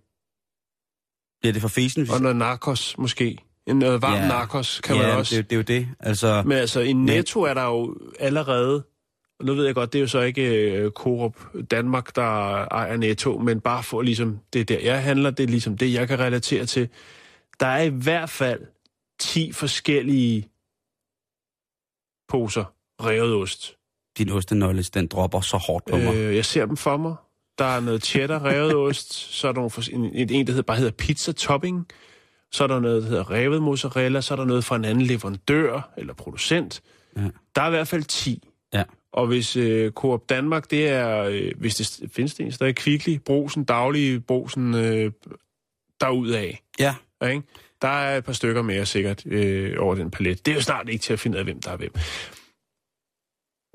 [1.41, 2.01] Bliver det for fesen?
[2.03, 3.37] hvis- Og noget narkos måske.
[3.69, 4.27] En noget varm Ja.
[4.27, 5.35] narkos kan ja, man også.
[5.35, 5.87] Det, det er jo det.
[5.99, 8.83] Altså, Men altså, i Netto er der jo allerede...
[9.39, 11.37] Og nu ved jeg godt, det er jo så ikke uh, Coop
[11.71, 12.21] Danmark, der
[12.65, 16.07] ejer Netto, men bare for ligesom det der, jeg handler, det er ligesom det, jeg
[16.07, 16.89] kan relatere til.
[17.59, 18.61] Der er i hvert fald
[19.19, 20.49] 10 forskellige
[22.29, 23.75] poser revet ost.
[24.17, 26.15] din osteknowledge, den dropper så hårdt på mig.
[26.15, 27.15] Øh, jeg ser dem for mig.
[27.57, 29.59] Der er noget cheddar revet ost, så er der
[29.91, 31.87] nogle, en, en, der hedder, bare hedder pizza topping,
[32.51, 35.05] så er der noget, der hedder revet mozzarella, så er der noget fra en anden
[35.05, 36.81] leverandør eller producent.
[37.17, 37.21] Ja.
[37.55, 38.47] Der er i hvert fald 10.
[38.73, 38.83] Ja.
[39.13, 43.17] Og hvis øh, Coop Danmark, det er, øh, hvis det findes det en, er Kvickly,
[43.19, 45.11] Brosen, Daglig, Brosen, øh,
[46.01, 46.51] derudad.
[46.79, 46.95] Ja,
[47.27, 47.41] Ikke?
[47.81, 50.45] Der er et par stykker mere sikkert øh, over den palet.
[50.45, 51.91] Det er jo snart ikke til at finde ud af, hvem der er hvem.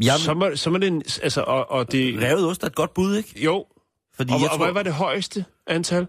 [0.02, 2.74] jeg, Så må, så må det, en- altså, og, og det, revet ost er et
[2.74, 3.42] godt bud, ikke?
[3.44, 3.66] jo,
[4.14, 6.06] Fordi og, jeg og tror, hvad var det højeste antal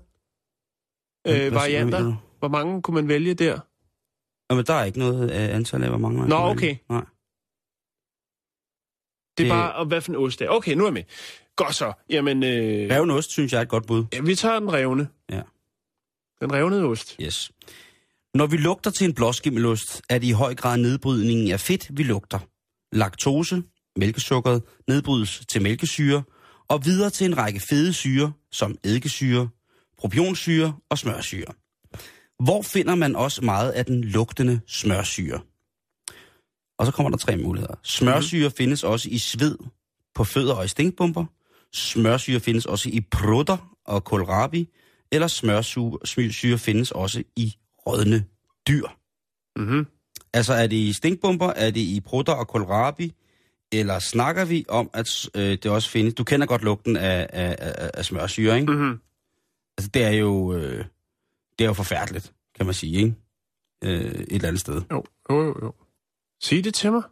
[1.27, 2.15] øh, hvad varianter?
[2.47, 3.59] Hvor mange kunne man vælge der?
[4.49, 6.61] Jamen, der er ikke noget øh, antal af, hvor mange man Nå, okay.
[6.61, 6.81] vælge.
[6.89, 7.05] Nej.
[9.37, 10.49] Det er bare, og hvad for en ost det er.
[10.49, 11.03] Okay, nu er jeg med.
[11.55, 11.93] Godt så.
[12.09, 14.05] Jamen, øh, Reven ost, synes jeg er et godt bud.
[14.13, 15.07] ja, vi tager den revne.
[15.29, 15.41] Ja.
[16.41, 17.15] Den revnede ost.
[17.21, 17.51] Yes.
[18.33, 22.03] Når vi lugter til en blåskimmelost, er det i høj grad nedbrydningen af fedt, vi
[22.03, 22.39] lugter.
[22.91, 23.63] Laktose,
[23.95, 26.23] mælkesukkeret, nedbrydes til mælkesyre,
[26.67, 29.49] og videre til en række fede syre, som eddikesyre,
[29.97, 31.53] propionsyre og smørsyre.
[32.43, 35.39] Hvor finder man også meget af den lugtende smørsyre?
[36.79, 37.75] Og så kommer der tre muligheder.
[37.83, 39.57] Smørsyre findes også i sved,
[40.15, 41.25] på fødder og i stinkbomber.
[41.73, 44.69] Smørsyre findes også i prutter og kohlrabi.
[45.11, 47.53] Eller smørsyre findes også i
[47.87, 48.25] rådne
[48.67, 48.87] dyr.
[49.55, 49.87] Mm-hmm.
[50.33, 53.13] Altså er det i stinkbomber, er det i prutter og kohlrabi,
[53.71, 56.13] eller snakker vi om, at øh, det også findes...
[56.13, 58.71] Du kender godt lugten af, af, af, af smørsyre, ikke?
[58.71, 58.99] Mm-hmm.
[59.77, 60.85] Altså det er jo, øh,
[61.59, 63.15] det er jo forfærdeligt, kan man sige, ikke?
[63.83, 64.81] Øh, et eller andet sted.
[64.91, 65.73] Jo, jo, jo, jo.
[66.41, 67.03] Sig det til mig.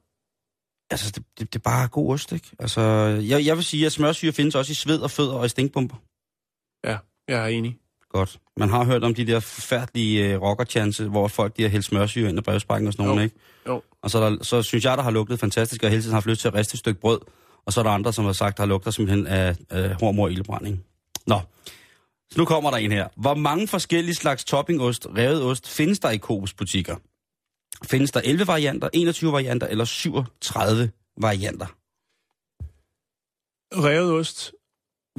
[0.91, 2.47] Altså, det, det, det er bare god ost, ikke?
[2.59, 2.81] Altså,
[3.29, 5.95] jeg, jeg vil sige, at smørsyre findes også i sved og fødder og i stinkbomber.
[6.83, 7.77] Ja, jeg er enig.
[8.09, 8.39] Godt.
[8.57, 12.29] Man har hørt om de der forfærdelige øh, rockerchance, hvor folk de har hældt smørsyre
[12.29, 13.35] ind i brevsprækken og sådan noget, ikke?
[13.67, 13.81] Jo.
[14.01, 16.15] Og så, er der, så synes jeg, der har lugtet fantastisk, og hele tiden har
[16.15, 17.19] haft lyst til at riste et stykke brød.
[17.65, 20.31] Og så er der andre, som har sagt, der lugter simpelthen af, af hormor og
[20.31, 20.83] ildbrænding.
[21.27, 21.39] Nå,
[22.33, 23.07] så nu kommer der en her.
[23.17, 26.95] Hvor mange forskellige slags toppingost, revet ost, findes der i Coop's butikker?
[27.85, 31.65] Findes der 11 varianter, 21 varianter eller 37 varianter?
[33.83, 34.53] Revet ost.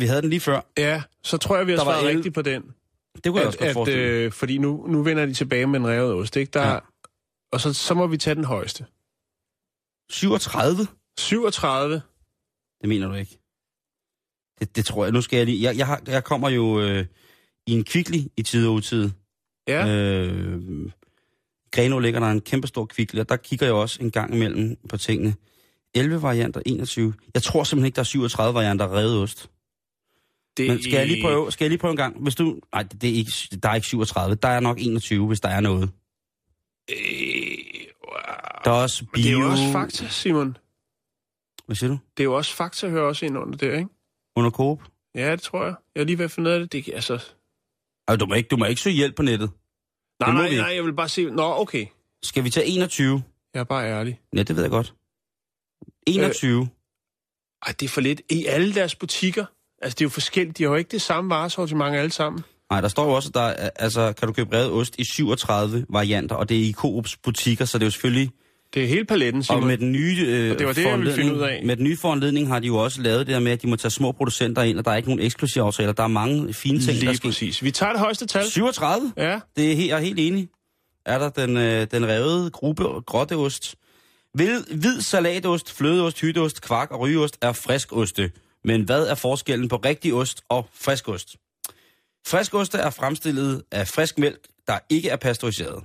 [0.01, 0.61] Vi havde den lige før.
[0.79, 2.63] Ja, så tror jeg, vi har Der var svaret el- rigtigt på den.
[3.15, 5.81] Det kunne jeg også godt at, forestille øh, fordi nu, nu vender de tilbage med
[5.81, 6.51] en revet ost, ikke?
[6.51, 6.79] Der, ja.
[7.53, 8.87] Og så, så må vi tage den højeste.
[10.11, 10.87] 37?
[11.19, 12.03] 37.
[12.81, 13.39] Det mener du ikke?
[14.61, 15.13] Det, det tror jeg.
[15.13, 15.63] Nu skal jeg lige...
[15.63, 17.07] Jeg, jeg, har, jeg kommer jo øh,
[17.67, 19.11] i en kvikli i tid og utid.
[19.69, 19.87] Ja.
[19.87, 20.91] Øh,
[21.73, 24.77] Greno ligger der en kæmpe stor kvikli, og der kigger jeg også en gang imellem
[24.89, 25.35] på tingene.
[25.95, 27.15] 11 varianter, 21.
[27.35, 29.51] Jeg tror simpelthen ikke, der er 37 varianter revet ost.
[30.57, 32.23] det, Men skal jeg lige prøve, skal jeg lige prøve en gang?
[32.23, 32.61] Hvis du...
[32.73, 34.35] Nej, det, er ikke, der er ikke 37.
[34.35, 35.91] Der er nok 21, hvis der er noget.
[36.91, 36.97] Øh,
[38.09, 38.63] wow.
[38.65, 39.23] Der er også bio...
[39.23, 40.57] Det er jo også fakta, Simon.
[41.67, 41.99] Hvad siger du?
[42.17, 43.89] Det er jo også fakta, hører også ind under det, ikke?
[44.37, 44.83] Under Coop?
[45.15, 45.75] Ja, det tror jeg.
[45.95, 46.73] Jeg er lige ved at finde ud af det.
[46.73, 47.25] det altså...
[48.09, 49.51] Ej, du må ikke, du må ikke søge hjælp på nettet.
[50.21, 51.25] Nej, nej, nej, jeg vil bare se...
[51.25, 51.87] Nå, okay.
[52.23, 53.23] Skal vi tage 21?
[53.55, 54.21] Jeg er bare ærlig.
[54.37, 54.95] Ja, det ved jeg godt.
[56.07, 56.61] 21.
[56.61, 56.67] Øh.
[57.67, 58.23] Ej, det er for lidt.
[58.31, 59.45] I alle deres butikker,
[59.83, 60.59] altså det er jo forskelligt.
[60.59, 62.45] De har jo ikke det samme varesortiment alle sammen.
[62.71, 65.05] Nej, der står jo også, at der er, altså, kan du købe revet ost i
[65.05, 68.31] 37 varianter, og det er i Coops butikker, så det er jo selvfølgelig...
[68.75, 69.63] Det er hele paletten, Simon.
[69.63, 71.63] Og med den nye øh, Og det var det, jeg ville finde ud af.
[71.65, 73.77] Med den nye foranledning har de jo også lavet det der med, at de må
[73.77, 75.93] tage små producenter ind, og der er ikke nogen eksklusive aftaler.
[75.93, 77.29] Der er mange fine ting, der Lige skal...
[77.29, 77.63] præcis.
[77.63, 78.45] Vi tager det højeste tal.
[78.51, 79.13] 37?
[79.17, 79.41] Ja.
[79.57, 80.49] Det er helt, jeg er helt enig.
[81.07, 83.75] Er der den, øh, den revede gruppe grotteost.
[84.35, 88.31] Hvid, hvid salatost, flødeost, hytteost, kvark og rygeost er friskoste.
[88.65, 91.37] Men hvad er forskellen på rigtig ost og friskost?
[92.27, 95.85] Friskoste er fremstillet af frisk mælk, der ikke er pasteuriseret.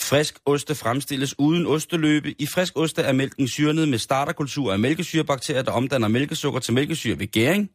[0.00, 2.34] Frisk oste fremstilles uden osteløbe.
[2.38, 7.18] I frisk oste er mælken syrnet med starterkultur af mælkesyrebakterier, der omdanner mælkesukker til mælkesyre
[7.18, 7.70] ved gæring.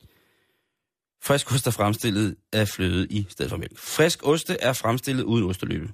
[1.24, 3.78] Frisk ost er fremstillet af fløde i stedet for mælk.
[3.78, 5.88] Frisk oste er fremstillet uden osteløbe.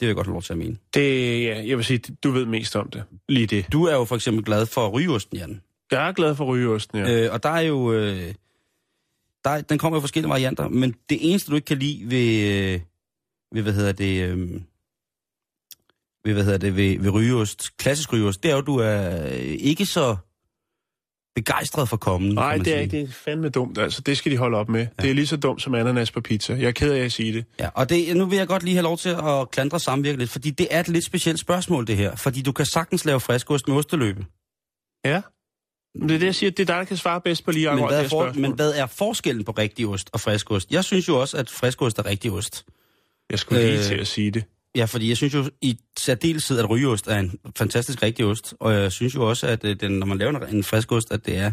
[0.00, 0.76] vil jeg godt have lov til at mene.
[0.94, 3.04] Det, ja, jeg vil sige, du ved mest om det.
[3.28, 3.72] Lige det.
[3.72, 5.62] Du er jo for eksempel glad for rygeosten, Jan.
[5.90, 7.24] Jeg er glad for rygeosten, ja.
[7.24, 7.92] Øh, og der er jo...
[7.92, 8.34] Øh,
[9.44, 12.80] der, den kommer i forskellige varianter, men det eneste, du ikke kan lide ved, øh,
[13.54, 14.38] ved hvad hedder det, øh,
[16.24, 19.56] ved, hvad hedder det, ved, ved rygeost, klassisk rygeost, det er jo, du er øh,
[19.60, 20.16] ikke så
[21.34, 22.34] begejstret for kommen.
[22.34, 22.82] Nej, det er sige.
[22.82, 22.96] ikke.
[22.96, 24.00] Det er fandme dumt, altså.
[24.00, 24.80] Det skal de holde op med.
[24.80, 25.02] Ja.
[25.02, 26.52] Det er lige så dumt som ananas på pizza.
[26.52, 27.44] Jeg er ked af at sige det.
[27.60, 30.30] Ja, og det, nu vil jeg godt lige have lov til at klandre samvirke lidt,
[30.30, 32.16] fordi det er et lidt specielt spørgsmål, det her.
[32.16, 34.24] Fordi du kan sagtens lave friskost med osteløbe.
[35.04, 35.22] Ja.
[35.94, 36.50] Men det er det, jeg siger.
[36.50, 38.72] Det er dig, der kan svare bedst på lige Men hvad, er for, men hvad
[38.74, 40.70] er forskellen på rigtig ost og friskost?
[40.70, 42.64] Jeg synes jo også, at friskost er rigtig ost.
[43.30, 44.44] Jeg skulle lige Øh, til at sige det.
[44.76, 48.54] Ja, fordi jeg synes jo i særdeleshed, at rygeost er en fantastisk rigtig ost.
[48.60, 51.26] Og jeg synes jo også, at øh, den, når man laver en- en friskost, at
[51.26, 51.52] det er...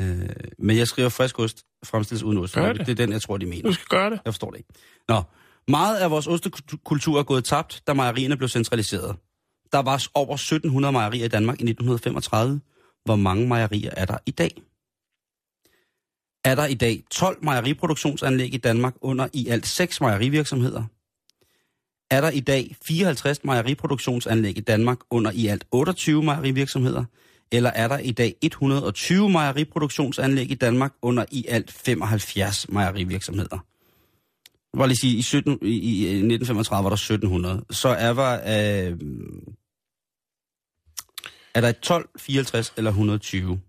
[0.00, 0.28] Øh,
[0.58, 2.54] men jeg skriver friskost fremstilles uden ost.
[2.54, 2.86] Gør det.
[2.86, 3.62] det er den, jeg tror, de mener.
[3.62, 4.20] Du skal gøre det.
[4.24, 4.70] Jeg forstår det ikke.
[5.08, 5.22] Nå,
[5.68, 9.16] meget af vores ostekultur er gået tabt, da mejerierne blev centraliseret.
[9.72, 12.60] Der var over 1700 mejerier i Danmark i 1935.
[13.04, 14.62] Hvor mange mejerier er der i dag?
[16.44, 20.84] Er der i dag 12 mejeriproduktionsanlæg i Danmark under i alt 6 mejerivirksomheder?
[22.10, 27.04] Er der i dag 54 mejeriproduktionsanlæg i Danmark under i alt 28 mejerivirksomheder?
[27.52, 33.56] Eller er der i dag 120 mejeriproduktionsanlæg i Danmark under i alt 75 mejerivirksomheder?
[33.56, 37.64] Jeg vil bare lige sige, i, 17, i, i 1935 var der 1700.
[37.70, 38.98] Så er der, øh,
[41.54, 43.60] er der 12, 54 eller 120?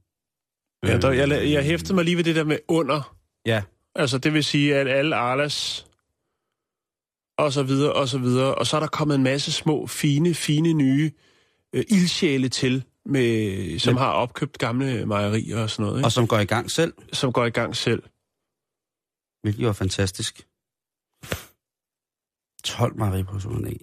[0.84, 3.15] Ja, der, jeg, jeg hæftede mig lige ved det der med under.
[3.46, 3.63] Ja,
[3.96, 5.88] Altså, det vil sige, at alle Arlas
[7.38, 8.56] og så videre, og så videre.
[8.56, 11.12] Og så er der kommet en masse små, fine, fine nye
[11.74, 16.08] øh, ildsjæle til, med, som Men- har opkøbt gamle mejerier og sådan noget, ikke?
[16.08, 18.04] og som går i gang selv, som går i gang selv.
[19.41, 20.48] hvilket er fantastisk.
[22.63, 23.82] 12 mejeriproduktionsanlæg.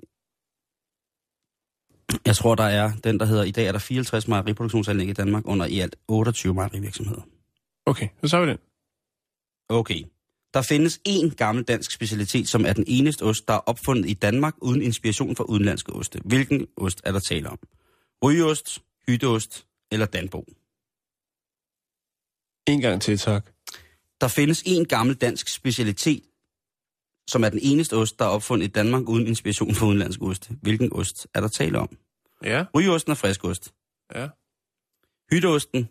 [2.26, 5.46] Jeg tror, der er den, der hedder, i dag er der 54 mejeriproduktionsanlæg i Danmark
[5.46, 7.22] under i alt 28 mejerivirksomheder.
[7.86, 8.58] Okay, så tager vi den.
[9.68, 10.04] Okay.
[10.54, 14.14] Der findes én gammel dansk specialitet, som er den eneste ost, der er opfundet i
[14.14, 16.20] Danmark uden inspiration fra udenlandske oste.
[16.24, 17.58] Hvilken ost er der tale om?
[18.24, 20.44] Rygeost, hytteost eller danbo?
[22.66, 23.46] En gang til, tak.
[24.20, 26.22] Der findes én gammel dansk specialitet,
[27.30, 30.48] som er den eneste ost, der er opfundet i Danmark uden inspiration fra udenlandske oste.
[30.62, 31.96] Hvilken ost er der tale om?
[32.44, 33.72] Ja, Rygeosten er friskost.
[34.14, 34.26] ja.
[35.32, 35.88] Hytteosten,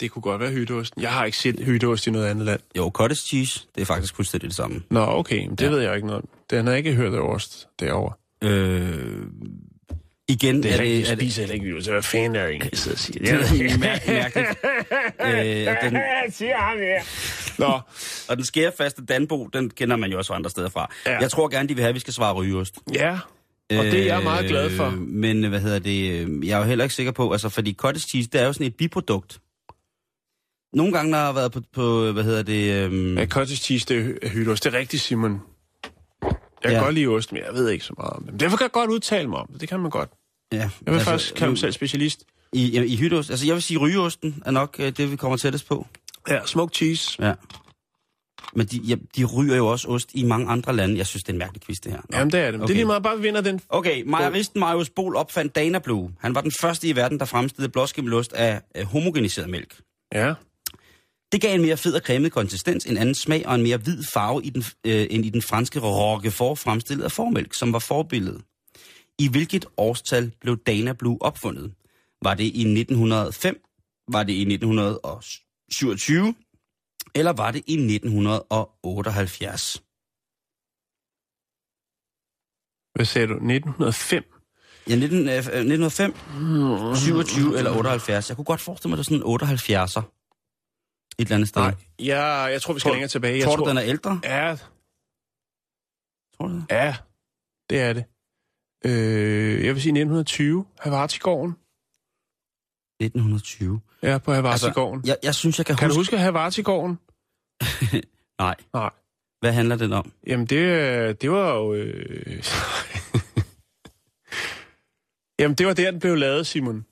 [0.00, 1.02] Det kunne godt være hytteosten.
[1.02, 2.60] Jeg har ikke set hytteost i noget andet land.
[2.76, 4.82] jo, cottage cheese, det er faktisk fuldstændig det samme.
[4.90, 5.66] Nå, okay, men det Ja.
[5.66, 5.72] ja.
[5.72, 6.28] ved jeg ikke noget om.
[6.50, 8.14] Den har jeg ikke hørt af ost derovre.
[8.42, 9.22] Øh,
[10.28, 10.90] igen Det er, er det...
[10.90, 11.88] jeg Er det spiser heller ikke hytteost.
[11.90, 13.18] Hvad fanden er det egentlig, og siger?
[13.18, 14.48] det er mær- mærkeligt.
[15.20, 17.02] Øh, den, siger ham her.
[17.58, 17.80] Nå,
[18.28, 20.90] Og den skærefaste Danbo, den kender man jo også andre steder fra.
[21.06, 21.18] Ja.
[21.20, 22.74] Jeg tror gerne, de vil have, at vi skal svare rygeost.
[22.94, 23.18] ja.
[23.70, 24.86] Og det er jeg meget glad for.
[24.86, 27.74] Øh, Men hvad hedder det, øh, jeg er jo heller ikke sikker på, altså fordi
[27.74, 29.40] cottage cheese, det er jo sådan et biprodukt.
[30.72, 32.84] Nogle gange, når jeg har været på, på hvad hedder det...
[32.84, 34.64] Øhm, Ja, cottage cheese, det er hytteost.
[34.64, 35.40] Det er rigtigt, Simon.
[36.22, 36.30] Jeg
[36.64, 36.78] kan Ja.
[36.78, 38.40] godt lide ost, men jeg ved ikke så meget om det.
[38.40, 39.60] Derfor kan jeg godt udtale mig om det.
[39.60, 40.10] Det kan man godt.
[40.52, 42.24] ja, Jeg vil altså, faktisk kalde mig selv specialist.
[42.52, 45.36] I, i, i hytteost, altså jeg vil sige, rygeosten er nok øh, det, vi kommer
[45.36, 45.86] tættest på.
[46.28, 47.24] Ja, smoked cheese.
[47.24, 47.34] Ja.
[48.52, 50.96] Men de, ja, de ryger jo også ost i mange andre lande.
[50.96, 52.00] Jeg synes, det er en mærkelig quiz, det her.
[52.10, 52.18] Nå.
[52.18, 52.54] Jamen, det er det.
[52.54, 52.66] Okay.
[52.66, 53.60] Det er lige meget, bare vi vinder den.
[53.68, 56.12] Okay, mejeristen Marius Bol opfandt Dana Blue.
[56.20, 59.80] Han var den første i verden, der fremstillede blåskimmelost af øh, homogeniseret mælk.
[60.14, 60.34] Ja.
[61.32, 64.02] Det gav en mere fed og cremet konsistens, en anden smag og en mere hvid
[64.12, 68.42] farve i den, øh, end i den franske Roquefort fremstillet af formælk, som var forbilledet.
[69.18, 71.72] I hvilket årstal blev Dana Blue opfundet?
[72.22, 73.60] Var det i 1905?
[74.12, 74.44] Var det i
[75.68, 76.34] 1927?
[77.14, 79.82] Eller var det i 1978?
[82.94, 83.34] Hvad sagde du?
[83.34, 84.24] 1905?
[84.88, 86.14] Ja, 19, øh, 1905,
[86.96, 88.28] 27 eller 78.
[88.28, 90.02] Jeg kunne godt forestille mig, at det er sådan en 78'er.
[91.18, 91.62] Et eller andet sted.
[91.62, 93.38] Nej, ja, jeg tror, vi skal Tror- længere tilbage.
[93.38, 94.20] Jeg tror, du, den er ældre?
[94.24, 94.56] Ja,
[96.36, 96.66] Tror du det?
[96.70, 96.96] ja,
[97.70, 98.04] det er det.
[98.84, 100.66] Øh, jeg vil sige 1920.
[100.78, 101.56] Havartigården.
[103.00, 103.80] 1920.
[104.02, 105.02] Ja, på Havartigården.
[105.06, 106.16] Jeg, jeg synes, jeg kan, Kan du huske...
[106.16, 106.98] huske Havartigården?
[108.40, 108.54] Nej.
[108.74, 108.90] Nej.
[109.40, 110.12] Hvad handler den om?
[110.26, 111.74] Jamen, det, øh, det var jo...
[111.74, 112.42] Øh...
[115.40, 116.84] Jamen, det var der, den blev lavet, Simon.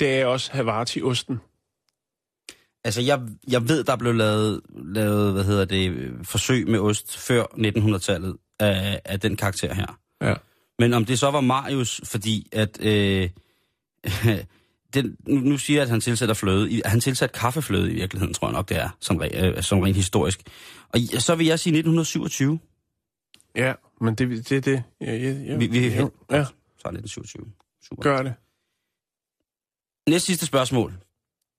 [0.00, 1.40] Det er også Havarti-osten.
[2.84, 7.42] Altså, jeg, jeg ved, der blev lavet, lavet, hvad hedder det, forsøg med ost før
[7.42, 9.98] 1900-tallet af, af den karakter her.
[10.22, 10.34] Ja.
[10.78, 12.84] Men om det så var Marius, fordi at...
[12.84, 13.30] Øh,
[14.94, 16.82] den, nu, siger jeg, at han tilsætter fløde.
[16.84, 20.40] Han tilsat kaffefløde i virkeligheden, tror jeg nok, det er, som, øh, som rent historisk.
[20.88, 22.58] Og så vil jeg sige 1927.
[23.56, 24.64] Ja, men det er det.
[24.64, 24.82] det.
[25.00, 25.56] Ja, ja, ja.
[25.56, 25.94] Vi, vi, ja,
[26.30, 26.44] ja,
[26.78, 27.46] Så er 1927.
[27.88, 28.02] Super.
[28.02, 28.34] gør det.
[30.08, 30.94] Næste sidste spørgsmål.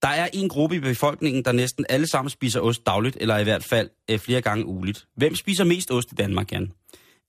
[0.02, 3.44] Der er en gruppe i befolkningen, der næsten alle sammen spiser ost dagligt, eller i
[3.44, 5.08] hvert fald øh, flere gange ugeligt.
[5.16, 6.72] Hvem spiser mest ost i Danmark, Jan?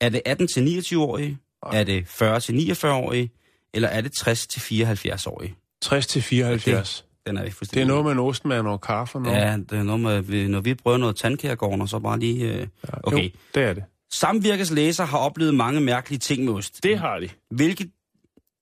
[0.00, 1.38] Er det 18-29-årige?
[1.72, 3.30] Er det 40-49-årige?
[3.74, 5.54] Eller er det 60-74-årige?
[5.84, 7.04] 60 til 74.
[7.26, 7.82] Den er Det fuldstændig...
[7.82, 9.36] er noget med en ostmand og kaffe og noget.
[9.36, 12.52] Ja, det er noget med, når vi prøver noget tandkærgården, og så bare lige...
[12.54, 12.66] Øh...
[13.02, 13.24] Okay.
[13.24, 13.84] Jo, det er det.
[14.12, 16.82] Samvirkes læser har oplevet mange mærkelige ting med ost.
[16.82, 17.28] Det har de.
[17.50, 17.90] Hvilke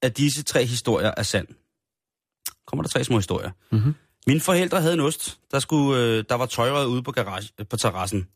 [0.03, 1.47] af disse tre historier er sand?
[2.67, 3.51] Kommer der tre små historier.
[3.73, 3.95] Mhm.
[4.27, 7.67] Mine forældre havde en ost, der, skulle, øh, der var tøjret ude på, garage, øh,
[7.67, 8.29] på terrassen.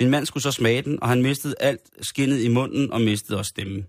[0.00, 3.38] Min mand skulle så smage den, og han mistede alt skinnet i munden og mistede
[3.38, 3.86] også stemmen.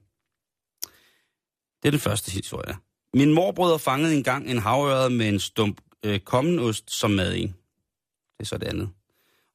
[1.84, 2.76] Det er den første historie.
[3.14, 7.42] Min morbrødre fangede engang en havørred med en stump øh, kommenost som mad i.
[7.42, 8.90] Det er så det andet.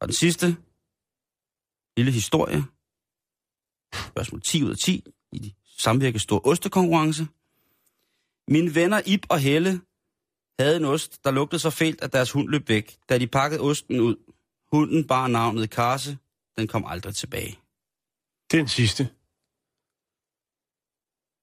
[0.00, 0.56] Og den sidste
[1.96, 2.64] lille historie.
[3.94, 7.26] Spørgsmål 10 ud af 10 i de samvirke store ostekonkurrence.
[8.48, 9.80] Mine venner Ib og Helle
[10.58, 12.96] havde en ost, der lugtede så fælt, at deres hund løb væk.
[13.08, 14.16] Da de pakkede osten ud,
[14.72, 16.18] hunden bar navnet Karse.
[16.58, 17.58] Den kom aldrig tilbage.
[18.52, 19.08] Den sidste.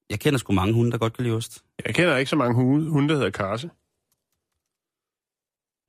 [0.10, 1.64] Jeg kender sgu mange hunde, der godt kan lide ost.
[1.86, 2.56] Jeg kender ikke så mange
[2.90, 3.70] hunde, der hedder Karse.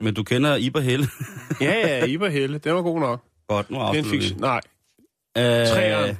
[0.04, 1.06] Men du kender Ib og Helle.
[1.60, 2.58] Ja, ja, Iber Helle.
[2.58, 3.24] Den var god nok.
[3.48, 4.40] godt, nu er afslutter vi.
[4.40, 4.60] Nej.
[6.08, 6.16] Øh.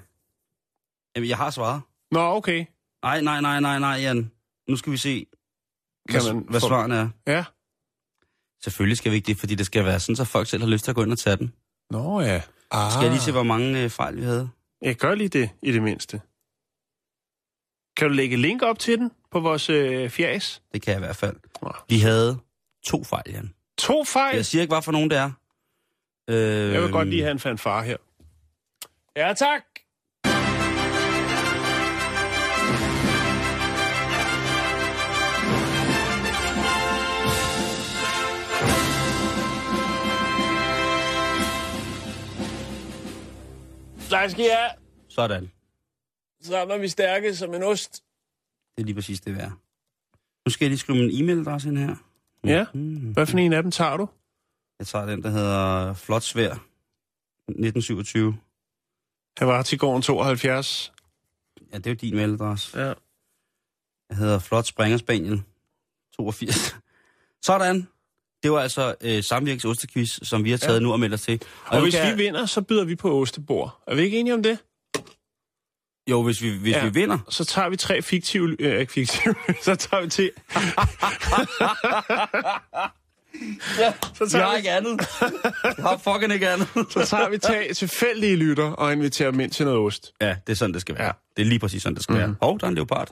[1.17, 1.83] Jamen, jeg har svaret.
[2.11, 2.65] Nå, okay.
[3.03, 4.31] Nej, nej, nej, nej, nej, Jan.
[4.69, 5.27] Nu skal vi se,
[6.09, 7.09] Kan hvad, man hvad få- svarene er.
[7.27, 7.45] Ja.
[8.63, 10.85] Selvfølgelig skal vi ikke det, fordi det skal være sådan, så folk selv har lyst
[10.85, 11.53] til at gå ind og tage den.
[11.91, 12.43] Nå ja.
[12.71, 12.93] Ah.
[12.93, 14.49] Skal jeg lige se, hvor mange øh, fejl vi havde?
[14.83, 16.21] Jeg gør lige det, i det mindste.
[17.97, 20.63] Kan du lægge link op til den på vores øh, fjæs?
[20.73, 21.37] Det kan jeg i hvert fald.
[21.89, 22.39] Vi havde
[22.87, 23.55] to fejl, Jan.
[23.79, 24.37] To fejl.
[24.37, 25.31] Jeg siger ikke, hvad for nogen det er.
[26.31, 27.97] Øh, Jeg vil godt lige have en fanfare her.
[29.17, 29.63] Ja, tak.
[44.11, 44.71] Der skal jeg.
[45.09, 45.51] Sådan.
[46.47, 48.03] Så er vi stærke som en ost.
[48.77, 49.51] Det er lige præcis det, er.
[50.47, 51.97] Nu skal jeg lige skrive min e-mailadresse ind her.
[52.45, 52.65] Ja.
[52.75, 53.13] Mm.
[53.13, 54.09] Hvad for en af dem tager du?
[54.79, 58.37] Jeg tager den, der hedder Flot Svær 1927.
[59.41, 60.93] Jeg var til gården 72.
[61.73, 62.81] Ja, det er jo din mailadresse.
[62.81, 62.93] Ja.
[64.11, 65.43] Jeg hedder Flot Springer Spaniel
[66.17, 66.77] 82.
[67.47, 67.89] Sådan.
[68.43, 70.81] Det var altså øh, Samvirkes Ostequiz, som vi har taget ja.
[70.83, 71.43] nu og meldt os til.
[71.67, 73.83] Og nu hvis kan- vi vinder, så byder vi på ostebord.
[73.87, 74.59] Er vi ikke enige om det?
[76.11, 76.85] Jo, hvis vi, hvis Ja.
[76.85, 77.19] vi vinder.
[77.29, 78.57] Så tager vi tre fiktive...
[78.63, 79.35] Øh, ikke fiktive.
[79.65, 80.31] så tager vi til...
[83.79, 85.01] Ja, så tager har vi- ikke andet.
[85.77, 86.69] Vi har fucking ikke andet.
[86.91, 90.13] Så tager vi tre tilfældige lytter og inviterer dem ind til noget ost.
[90.21, 91.05] Ja, det er sådan, det skal være.
[91.05, 91.09] Ja.
[91.09, 91.13] Ja.
[91.37, 92.19] Det er lige præcis sådan, det skal mm.
[92.21, 92.35] være.
[92.43, 93.09] Hov, der er en leopard.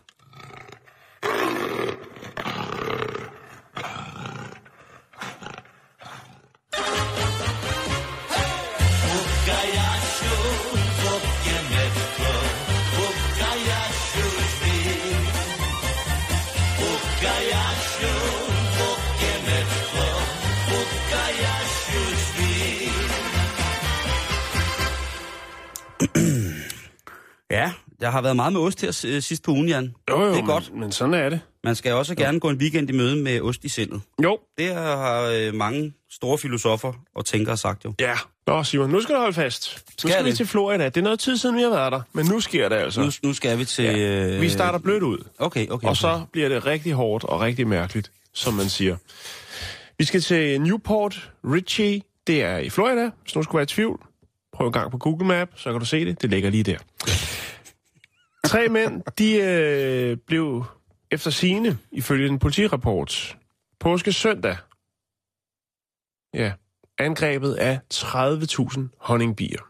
[28.05, 29.95] Jeg har været meget med ost her øh, sidst på ugen, Jan.
[30.11, 30.75] Jo, jo, det er men, godt.
[30.75, 31.40] men sådan er det.
[31.64, 34.01] Man skal også gerne gå en weekend i møde med ost i sindet.
[34.23, 34.38] Jo.
[34.59, 37.95] Det har øh, mange store filosofer og tænkere sagt jo.
[38.01, 38.14] Ja.
[38.47, 39.85] Nå, Simon, nu skal du holde fast.
[39.87, 40.37] Nu skal, jeg vi det?
[40.37, 40.85] til Florida.
[40.85, 42.01] Det er noget tid siden, vi har været der.
[42.12, 43.01] Men nu sker det altså.
[43.01, 43.99] Nu, nu skal vi til...
[43.99, 44.40] Øh...
[44.40, 45.19] Vi starter blødt ud.
[45.38, 45.88] Okay, okay.
[45.88, 48.97] Og så bliver det rigtig hårdt og rigtig mærkeligt, som man siger.
[49.99, 52.03] Vi skal til Newport Richie.
[52.27, 54.01] Det er i Florida, hvis nu skulle være i tvivl.
[54.53, 56.23] Prøv en gang på Google Map, så kan du se det.
[56.23, 56.79] Det ligger lige der.
[58.55, 60.64] Tre mænd, de øh, blev
[61.11, 63.38] efter sine, ifølge en politirapport,
[63.81, 64.57] påske søndag,
[66.35, 66.53] ja,
[66.99, 69.61] angrebet af 30.000 honningbier.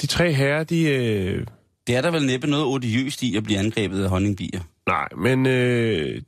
[0.00, 0.82] De tre herrer, de...
[0.82, 1.46] Øh,
[1.86, 4.60] Det er der vel næppe noget odiøst i at blive angrebet af honningbier.
[4.86, 6.22] nej, men øh,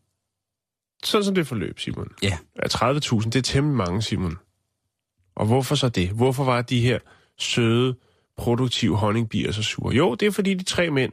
[1.04, 2.12] sådan som det forløb, Simon.
[2.22, 2.38] Ja.
[2.56, 4.36] Ja, 30.000, det er temmelig mange, Simon.
[5.34, 6.08] Og hvorfor så det?
[6.08, 6.98] Hvorfor var de her
[7.38, 7.96] søde,
[8.38, 9.94] produktive honningbier så sure?
[9.94, 11.12] Jo, det er fordi de tre mænd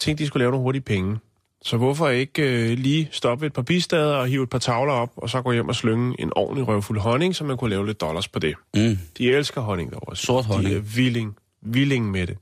[0.00, 1.18] tænkte, de skulle lave nogle hurtige penge.
[1.62, 5.12] Så hvorfor ikke øh, lige stoppe et par bistader og hive et par tavler op,
[5.16, 8.00] og så gå hjem og slynge en ordentlig røvfuld honning, så man kunne lave lidt
[8.00, 8.54] dollars på det.
[8.74, 8.98] Mm.
[9.18, 10.16] De elsker honning derovre.
[10.16, 10.70] Sort honning.
[10.70, 12.36] De er villing, villing med det.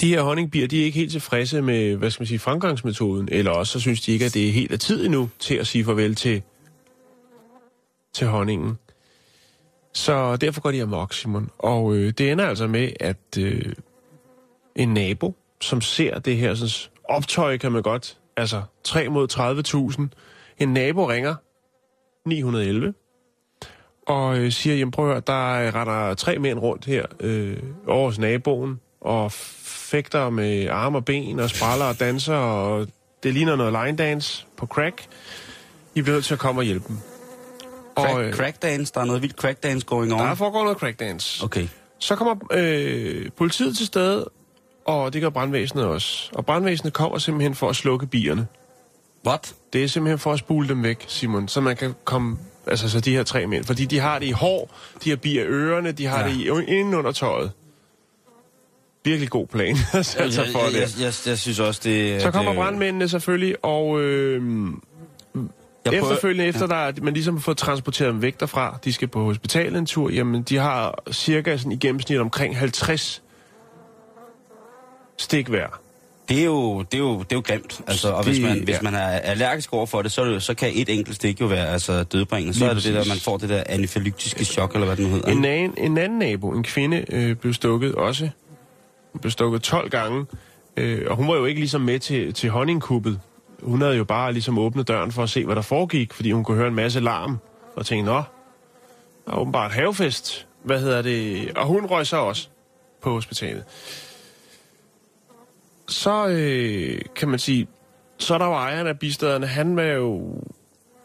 [0.00, 3.50] De her honningbier, de er ikke helt tilfredse med, hvad skal man sige, fremgangsmetoden, eller
[3.50, 5.84] også så synes de ikke, at det er helt af tid endnu til at sige
[5.84, 6.42] farvel til,
[8.14, 8.78] til honningen.
[9.92, 11.50] Så derfor går de amok, Simon.
[11.58, 13.72] Og øh, det ender altså med, at øh,
[14.76, 20.08] en nabo, som ser det her sådan, optøj, kan man godt, altså 3 mod
[20.58, 21.34] 30.000, en nabo ringer
[22.26, 22.94] 911
[24.08, 27.56] og øh, siger, jamen prøv at høre, der øh, retter tre mænd rundt her øh,
[27.86, 32.86] over hos naboen og fægter med arme og ben og spraller og danser, og
[33.22, 35.06] det ligner noget line dance på crack.
[35.94, 36.96] I bliver nødt til at komme og hjælpe dem.
[38.06, 40.18] Crack, øh, crack dance, der er noget vildt crack dance going on.
[40.20, 41.44] der foregår noget crack dance.
[41.44, 41.68] Okay.
[41.98, 44.30] Så kommer øh, politiet til stede,
[44.84, 46.30] og det gør brandvæsenet også.
[46.34, 48.46] Og brandvæsenet kommer simpelthen for at slukke bierne.
[49.26, 49.54] What?
[49.72, 52.38] Det er simpelthen for at spule dem væk, Simon, så man kan komme...
[52.66, 53.64] Altså, så de her tre mænd.
[53.64, 54.74] Fordi de har det i hår,
[55.04, 56.28] de har bier i ørerne, de har Ja.
[56.28, 57.52] det i, inden under tøjet.
[59.04, 60.80] Virkelig god plan, altså jeg, for jeg, det.
[60.80, 62.22] jeg, jeg, jeg synes også, det...
[62.22, 64.42] Så kommer det, brandmændene selvfølgelig, og øh,
[65.84, 69.08] jeg prøver- efterfølgende, efter der, at man ligesom fået transporteret dem væk derfra, de skal
[69.08, 73.22] på hospitalet en tur, jamen de har cirka sådan i gennemsnit omkring 50
[75.16, 75.66] stik hver.
[76.28, 77.80] Det er jo, det er jo, det er jo grimt.
[77.86, 78.80] Altså, og Det- hvis man, hvis ja.
[78.82, 81.46] man er allergisk over for det, så, er det, så kan et enkelt stik jo
[81.46, 82.54] være altså, dødbringende.
[82.54, 85.04] Så Lige er det det der, man får det der anafylaktiske chok, eller hvad det
[85.06, 85.28] nu hedder.
[85.32, 88.28] En anden, en anden nabo, en kvinde, øh, blev stukket også.
[89.12, 90.26] Hun blev stukket 12 gange,
[90.76, 93.20] øh, og hun var jo ikke ligesom med til, til honningkuppet.
[93.62, 96.44] Hun havde jo bare ligesom åbnet døren for at se, hvad der foregik, fordi hun
[96.44, 97.38] kunne høre en masse larm,
[97.76, 98.22] og tænkte, nå,
[99.26, 100.46] der er åbenbart havefest.
[100.62, 101.52] Hvad hedder det?
[101.58, 102.48] Og hun røg så også
[103.02, 103.64] på hospitalet.
[105.88, 107.68] Så øh, kan man sige,
[108.18, 110.34] så er der jo ejeren af bistederne, han var jo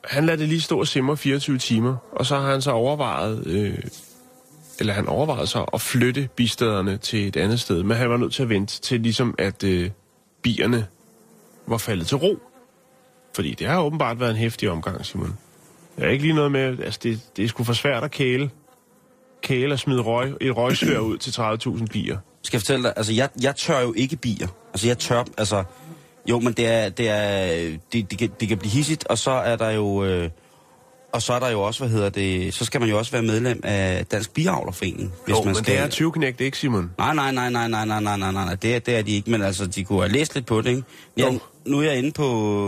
[0.03, 3.47] han lader det lige stå og simre 24 timer, og så har han så overvejet,
[3.47, 3.77] øh,
[4.79, 8.33] eller han overvejede så at flytte bistederne til et andet sted, men han var nødt
[8.33, 9.89] til at vente til ligesom, at øh,
[10.41, 10.87] bierne
[11.67, 12.39] var faldet til ro.
[13.35, 15.37] Fordi det har åbenbart været en hæftig omgang, Simon.
[15.97, 18.49] Jeg er ikke lige noget med, altså det, det er sgu for svært at kæle,
[19.41, 22.17] kæle og smide røg, et røgsvær ud til 30.000 bier.
[22.41, 24.47] Skal jeg fortælle dig, altså jeg, jeg tør jo ikke bier.
[24.73, 25.63] Altså jeg tør, altså...
[26.29, 27.47] Jo, men det er, det er,
[27.93, 30.29] det, det, kan, det kan blive hissigt, og så er der jo, øh,
[31.13, 33.21] og så er der jo også, hvad hedder det, så skal man jo også være
[33.21, 35.73] medlem af Dansk Biavlerforening, hvis Jo, man men skal.
[35.75, 36.91] det er 20 knægt, ikke Simon?
[36.97, 39.31] Nej, nej, nej, nej, nej, nej, nej, nej, nej, det, er- det er de ikke,
[39.31, 40.83] men altså, de kunne have læst lidt på det, ikke?
[41.17, 41.39] Jo.
[41.65, 42.27] nu er jeg inde på...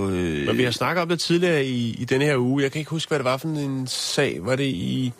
[0.09, 2.63] Øh, Men vi har snakket om det tidligere i, i denne her uge.
[2.63, 4.37] Jeg kan ikke huske, hvad det var for en sag.
[4.41, 5.13] Var det i,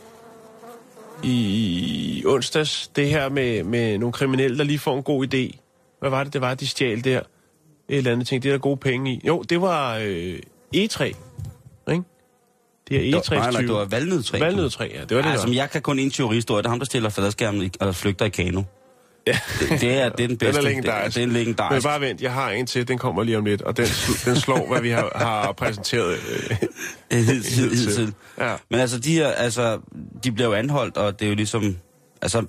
[1.23, 5.57] i onsdags, det her med, med nogle kriminelle, der lige får en god idé?
[5.99, 7.19] Hvad var det, det var, de stjal der?
[7.89, 8.43] Et eller andet ting.
[8.43, 9.21] Det er der gode penge i.
[9.27, 10.39] Jo, det var øh,
[10.75, 11.13] E3.
[12.89, 14.39] Det er E3 nej, nej, det var valnødtræ.
[14.39, 15.01] Valnødtræ, ja.
[15.05, 16.57] Det var det, Altså, jeg kan kun en teorihistorie.
[16.61, 18.63] Det er ham, der stiller fladskærmen og flygter i kano.
[19.27, 19.39] Ja.
[19.59, 20.61] Det, det, er, det er den bedste.
[20.61, 21.15] Den er legendarisk.
[21.15, 23.37] Det, er- det er en Men bare vent, jeg har en til, den kommer lige
[23.37, 23.85] om lidt, og den,
[24.25, 26.13] den slår, hvad vi har, har præsenteret.
[26.13, 26.57] Øh,
[27.27, 28.13] Hidtil, hidtil.
[28.39, 28.53] Ja.
[28.69, 29.79] Men altså, de her, altså,
[30.23, 31.77] de bliver jo anholdt, og det er jo ligesom,
[32.21, 32.45] altså,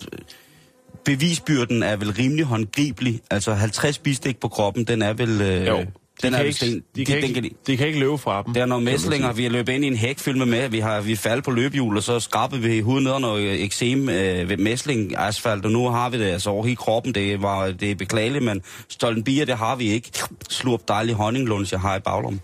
[1.05, 3.21] bevisbyrden er vel rimelig håndgribelig.
[3.31, 5.41] Altså, 50 bistik på kroppen, den er vel...
[5.41, 5.85] Øh, jo,
[6.23, 7.99] den de, er kan vel ikke, sten, de, kan den ikke, de- de kan ikke
[7.99, 8.55] løbe fra dem.
[8.55, 10.69] Der er nogle kan mæslinger, vi har løbet ind i en hæk fyldt med med,
[10.69, 14.09] vi har vi faldet på løbehjul, og så skrabede vi hovedet ned under noget eksem
[14.09, 17.67] øh, ved mæsling asfalt, og nu har vi det altså over hele kroppen, det, var,
[17.71, 20.11] det er beklageligt, men stolten bier, det har vi ikke.
[20.51, 22.41] Slurp dejlig honninglunds, jeg har i baglommen.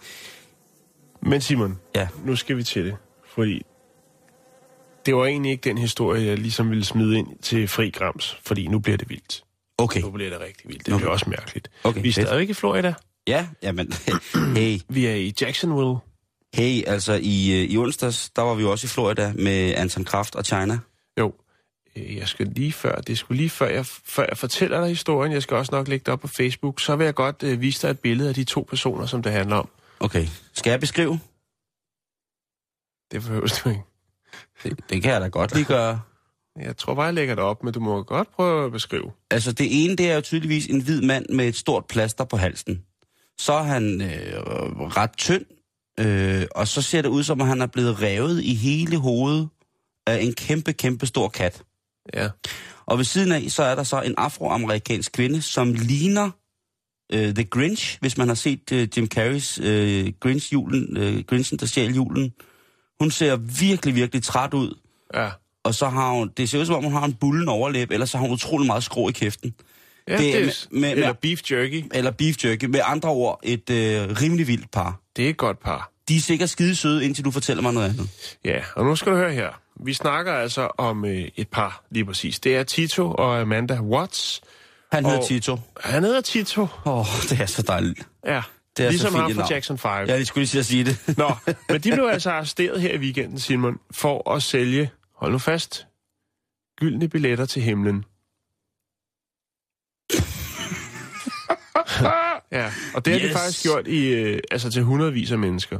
[1.22, 2.08] Men Simon, Ja.
[2.24, 2.94] nu skal vi til det,
[3.34, 3.62] fordi
[5.06, 8.66] det var egentlig ikke den historie, jeg ligesom ville smide ind til Fri Grams, fordi
[8.66, 9.44] nu bliver det vildt.
[9.78, 10.00] Okay.
[10.00, 10.86] Nu bliver det rigtig vildt.
[10.86, 11.70] Det Nu- bliver også mærkeligt.
[11.84, 12.94] Okay, vi er stadigvæk i Florida.
[13.28, 13.92] Ja, jamen,
[14.56, 15.96] hey, Vi er i Jacksonville.
[16.54, 20.04] hey, altså i, øh, i onsdags, der var vi jo også i Florida med Anton
[20.04, 20.78] Kraft og China.
[21.18, 21.34] Jo,
[21.96, 25.32] øh, jeg skal lige før, det skulle lige før jeg, før jeg fortæller dig historien,
[25.32, 27.82] jeg skal også nok lægge det op på Facebook, så vil jeg godt øh, vise
[27.86, 29.68] dig et billede af de to personer, som det handler om.
[30.00, 31.20] Okay, skal jeg beskrive?
[33.12, 33.82] Det behøver du ikke.
[34.62, 36.00] Det, det kan jeg da godt lige gøre.
[36.56, 39.12] Jeg tror bare, jeg lægger det op, men du må godt prøve at beskrive.
[39.30, 42.36] Altså det ene, det er jo tydeligvis en hvid mand med et stort plaster på
[42.36, 42.84] halsen.
[43.40, 44.40] Så er han øh,
[44.96, 45.44] ret tynd,
[46.00, 49.48] øh, og så ser det ud som, at han er blevet revet i hele hovedet
[50.06, 51.62] af en kæmpe, kæmpe stor kat.
[52.14, 52.28] Ja.
[52.86, 56.30] Og ved siden af, så er der så en afroamerikansk kvinde, som ligner
[57.12, 61.58] øh, The Grinch, hvis man har set øh, Jim Carreys øh, Grinch julen, øh, Grinchen,
[61.58, 62.32] der stjal julen.
[63.00, 64.78] Hun ser virkelig, virkelig træt ud.
[65.14, 65.30] Ja.
[65.64, 68.06] Og så har hun, det ser ud som om, hun har en bullen overlæb, eller
[68.06, 69.54] så har hun utrolig meget skrå i kæften.
[70.08, 71.84] Ja Det er det, med- med- eller beef jerky.
[71.94, 72.64] Eller beef jerky.
[72.64, 75.00] Med andre ord, et øh, rimelig vildt par.
[75.16, 75.92] Det er et godt par.
[76.08, 78.36] De er sikkert skide søde, indtil du fortæller mig noget andet.
[78.44, 79.48] Ja, og nu skal du høre her.
[79.84, 82.40] Vi snakker altså om øh, et par, lige præcis.
[82.40, 84.40] Det er Tito og Amanda Watts.
[84.92, 85.58] Han hedder Tito.
[85.80, 86.62] Han hedder Tito.
[86.62, 88.08] Åh, oh, det er så dejligt.
[88.26, 88.42] Ja,
[88.76, 89.46] Det er ligesom ham fra.
[89.50, 89.90] Jackson 5.
[90.08, 91.18] Jeg skulle lige at sige det.
[91.18, 91.30] Nå,
[91.68, 95.86] men de blev altså arresteret her i weekenden, Simon, for at sælge, hold nu fast,
[96.80, 98.04] gyldne billetter til himlen.
[102.52, 103.22] Ja, og det har yes.
[103.22, 103.36] de Yes.
[103.40, 105.78] faktisk gjort i, øh, altså til hundredvis af mennesker.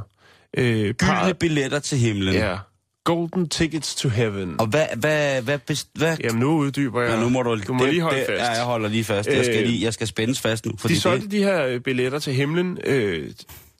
[0.57, 2.33] Øh, Gyldne billetter til himlen.
[2.33, 2.57] Ja.
[3.03, 4.55] Golden tickets to heaven.
[4.59, 7.11] Og hvad, hvad, hvad, hvad, hvad Jamen, nu uddyber jeg.
[7.11, 8.41] Ja, nu må du, du må det, lige holde det, fast.
[8.41, 9.29] Ja, jeg holder lige fast.
[9.29, 10.71] Jeg skal, Øh, lige, jeg skal spændes fast nu.
[10.77, 13.31] Fordi De solgte det, de her øh, billetter til himlen øh,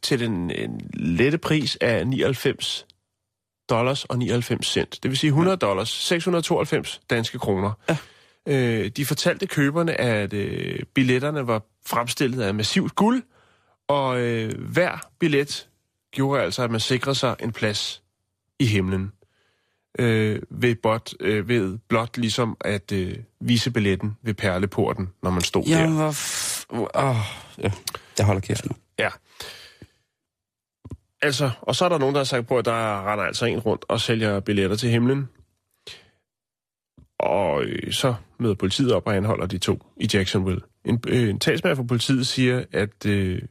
[0.01, 2.85] til den en lette pris af 99
[3.69, 4.99] dollars og 99 cent.
[5.03, 7.71] Det vil sige 100 dollars, 692 danske kroner.
[7.89, 7.97] Ja.
[8.47, 13.23] Øh, de fortalte køberne, at øh, billetterne var fremstillet af massivt guld,
[13.87, 15.69] og øh, hver billet
[16.11, 18.03] gjorde altså, at man sikrede sig en plads
[18.59, 19.11] i himlen.
[19.99, 25.41] Øh, ved, blot, øh, ved blot ligesom at øh, vise billetten ved perleporten, når man
[25.41, 25.79] stod der.
[25.79, 26.11] jeg var...
[26.11, 27.15] F- oh,
[27.57, 27.71] ja.
[28.17, 28.75] Jeg holder kæft nu.
[28.99, 29.09] Ja.
[31.21, 33.59] Altså, og så er der nogen, der har sagt på, at der render altså en
[33.59, 35.29] rundt og sælger billetter til himlen.
[37.19, 40.61] Og øh, så møder politiet op og anholder de to i Jacksonville.
[40.85, 43.41] En, øh, en talsmand for politiet siger, at øh,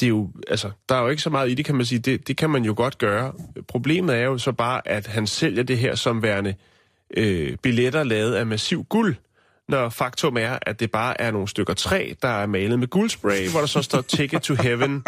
[0.00, 1.98] det er jo, altså, der er jo ikke så meget i det, kan man sige.
[1.98, 3.32] Det, det kan man jo godt gøre.
[3.68, 6.54] Problemet er jo så bare, at han sælger det her som værende
[7.16, 9.16] øh, billetter lavet af massiv guld,
[9.68, 13.48] når faktum er, at det bare er nogle stykker træ, der er malet med guldspray,
[13.48, 15.04] hvor der så står Ticket to Heaven,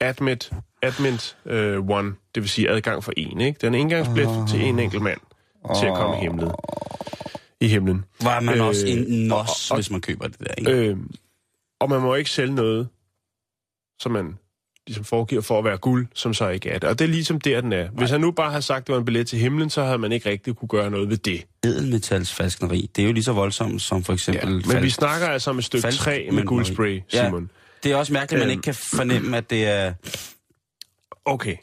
[0.00, 3.58] Admit, Admit uh, One, det vil sige adgang for en, ikke?
[3.60, 4.48] Den er indgangsbillet oh.
[4.48, 5.20] til en enkelt mand
[5.80, 6.50] til at komme i himlen.
[7.60, 8.04] I himlen.
[8.22, 10.70] Var man øh, også en nos, og- hvis man køber det der, ikke?
[10.72, 10.96] Øh,
[11.80, 12.88] og man må ikke sælge noget,
[14.00, 14.38] som man
[14.86, 16.88] ligesom foregiver for at være guld, som så ikke er det.
[16.88, 17.88] Og det er ligesom der, den er.
[17.90, 19.98] Hvis han nu bare havde sagt, at det var en billet til himlen, så havde
[19.98, 21.46] man ikke rigtig kunne gøre noget ved det.
[21.64, 24.50] Edelmetalsfalskneri, det er jo lige så voldsomt som for Ja, eksempel...
[24.50, 27.24] men falsk- vi snakker altså om et stykke falsk træ med guldspray, Ja.
[27.26, 27.50] Simon.
[27.82, 28.58] Det er også mærkeligt, at man Øhm.
[28.58, 29.92] ikke kan fornemme, at det er...
[31.24, 31.56] Okay.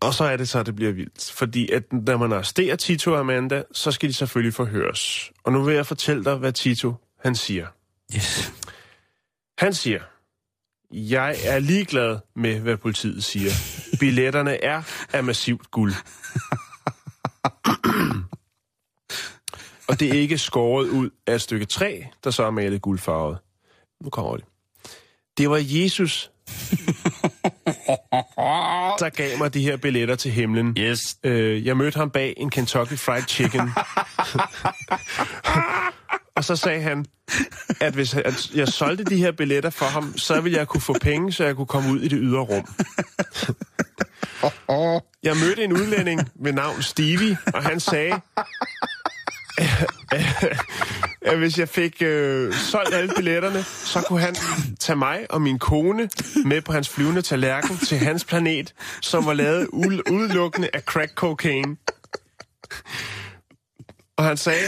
[0.00, 1.32] Og så er det så, at det bliver vildt.
[1.32, 5.32] Fordi at når man arresterer Tito og Amanda, så skal de selvfølgelig forhøres.
[5.44, 6.94] Og nu vil jeg fortælle dig, hvad Tito
[7.24, 7.66] han siger.
[8.16, 8.52] Yes.
[9.58, 10.00] Han siger,
[10.90, 13.50] jeg er ligeglad med, hvad politiet siger.
[14.00, 14.82] Billetterne er
[15.12, 15.94] af massivt guld.
[19.88, 23.38] og det er ikke skåret ud af et stykke træ, der så er malet guldfarvet.
[24.00, 24.44] Nu kommer det.
[25.38, 26.30] Det var Jesus,
[29.02, 30.76] der gav mig de her billetter til himlen.
[30.78, 30.98] Yes.
[31.24, 33.60] Øh, jeg mødte ham bag en Kentucky Fried Chicken.
[36.36, 37.06] og så sagde han,
[37.80, 40.96] at hvis at jeg solgte de her billetter for ham, så ville jeg kunne få
[41.00, 42.66] penge, så jeg kunne komme ud i det ydre rum.
[45.22, 48.20] Jeg mødte en udlænding ved navn Stevie, og han sagde,
[51.22, 54.36] at hvis jeg fik øh, solgt alle billetterne, så kunne han
[54.80, 56.10] tage mig og min kone
[56.44, 61.14] med på hans flyvende tallerken til hans planet, som var lavet u- udelukkende af crack
[61.14, 61.76] cocaine.
[64.16, 64.64] Og han sagde,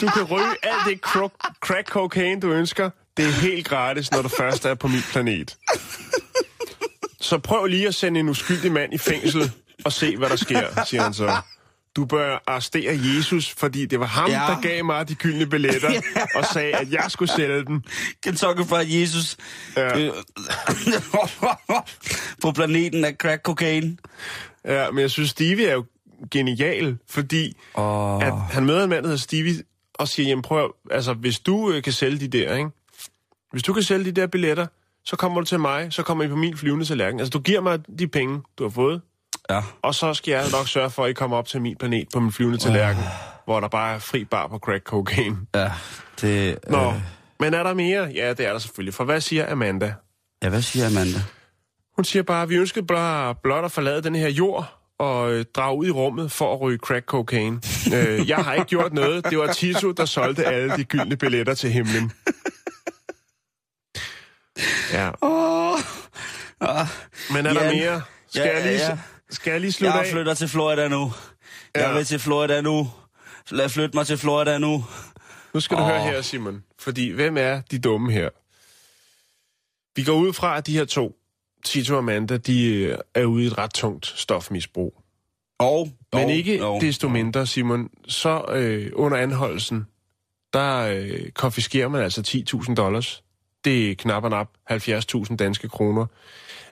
[0.00, 2.90] du kan ryge alt det cro- crack cocaine, du ønsker.
[3.16, 5.56] Det er helt gratis, når du først er på min planet.
[7.20, 9.52] Så prøv lige at sende en uskyldig mand i fængsel
[9.84, 11.36] og se, hvad der sker, siger han så.
[11.98, 14.40] Du bør arrestere Jesus, fordi det var ham, Ja.
[14.42, 14.54] ja.
[14.54, 15.88] der gav mig de gyldne billetter,
[16.38, 17.82] og sagde, at jeg skulle sælge dem.
[18.22, 19.36] Kentucky Fried Jesus.
[19.76, 19.98] Ja.
[20.00, 20.12] Øh,
[22.42, 23.96] på planeten af crack cocaine.
[24.64, 25.84] Ja, men jeg synes, Stevie er jo
[26.30, 28.26] genial, fordi Åh.
[28.26, 29.62] at han møder en mand, der hedder Stevie,
[29.94, 32.70] og siger, jamen prøv, altså hvis du øh, kan sælge de der, ikke?
[33.52, 34.66] Hvis du kan sælge de der billetter,
[35.04, 37.20] så kommer du til mig, så kommer I på min flyvende tallerken.
[37.20, 39.00] Altså du giver mig de penge, du har fået,
[39.50, 39.60] Ja.
[39.82, 42.20] og så skal jeg nok sørge for, at I kommer op til min planet på
[42.20, 43.02] min flyvende tallerken,
[43.44, 45.36] hvor der bare er fri bar på crack cocaine.
[45.54, 45.72] Ja,
[46.20, 46.58] det...
[46.68, 46.94] Nå, Øh,
[47.40, 48.04] men er der mere?
[48.14, 48.94] Ja, det er der selvfølgelig.
[48.94, 49.94] For hvad siger Amanda?
[50.42, 51.18] ja, hvad siger Amanda?
[51.96, 55.44] Hun siger bare, at vi ønskede blot, blot at forlade den her jord og øh,
[55.54, 57.60] drage ud i rummet for at ryge crack cocaine.
[57.94, 59.24] øh, jeg har ikke gjort noget.
[59.30, 62.12] Det var Tito, der solgte alle de gyldne billetter til himlen.
[64.92, 65.72] Ja, Åh.
[66.60, 66.86] Oh.
[67.32, 67.76] men er der Jan.
[67.76, 68.02] mere?
[68.28, 68.98] Skal, Ja, jeg lige, ja.
[69.30, 70.12] Skal jeg lige slutte Jeg af?
[70.12, 71.12] flytter til Florida nu.
[71.74, 71.92] Jeg Ja.
[71.92, 72.90] vil til Florida nu.
[73.50, 74.84] Lad flytte mig til Florida nu.
[75.54, 76.64] Nu skal du høre her, Simon.
[76.78, 78.28] Fordi hvem er de dumme her?
[79.96, 81.16] Vi går ud fra, at de her to,
[81.64, 85.02] Tito og Amanda, de øh, er ude i et ret tungt stofmisbrug.
[85.58, 89.86] Og, Men og, ikke og, desto mindre, Simon, så øh, under anholdelsen,
[90.52, 93.22] der øh, konfiskerer man altså 10.000 dollars.
[93.64, 96.06] Det er knap og nap 70.000 danske kroner.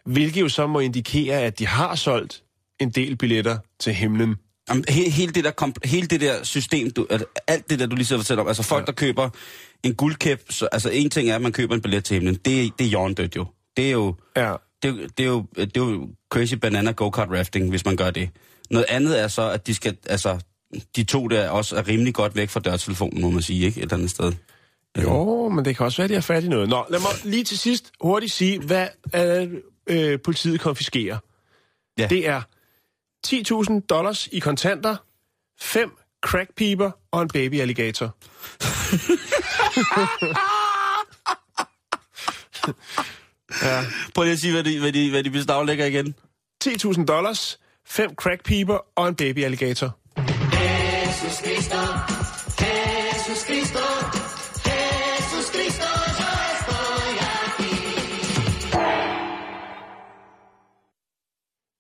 [0.04, 2.42] Hvilket jo så må indikere, at de har solgt
[2.80, 4.36] en del billetter til himlen.
[4.68, 7.96] Jamen, he, hele, det der hele det der system, du, altså, alt det der, du
[7.96, 8.86] lige sidder og fortæller om, altså folk, ja.
[8.86, 9.28] der køber
[9.82, 12.78] en guldkæp, så, altså en ting er, at man køber en billet til himlen, det,
[12.78, 13.46] det er hjørndødt jo.
[13.76, 14.54] Det er jo, Ja.
[14.82, 17.96] det, er jo- det, er jo, det er jo crazy banana go-kart rafting, hvis man
[17.96, 18.30] gør det.
[18.70, 20.38] Noget andet er så, at de skal, altså,
[20.96, 23.78] de to der også er rimelig godt væk fra dørtelefonen, må man sige, ikke?
[23.78, 24.32] Et eller andet sted.
[25.02, 26.68] Jo, men det kan også være, at de har fat i noget.
[26.68, 29.48] Nå, lad mig lige til sidst hurtigt sige, hvad, øh,
[29.86, 31.18] øh, politiet konfiskerer.
[31.98, 32.06] Ja.
[32.06, 32.42] Det er
[33.26, 34.96] 10.000 dollars i kontanter,
[35.60, 35.90] fem
[36.26, 38.06] crackpiber og en baby alligator.
[43.62, 43.84] ja.
[44.14, 46.14] Prøv lige at sige, hvad de, hvad de, hvad de beslaglægger igen.
[46.64, 49.98] 10.000 dollars, fem crackpiber og en baby alligator.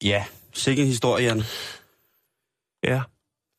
[0.02, 0.24] Ja,
[0.56, 1.42] sikke en historie, Jan.
[2.84, 3.00] Ja.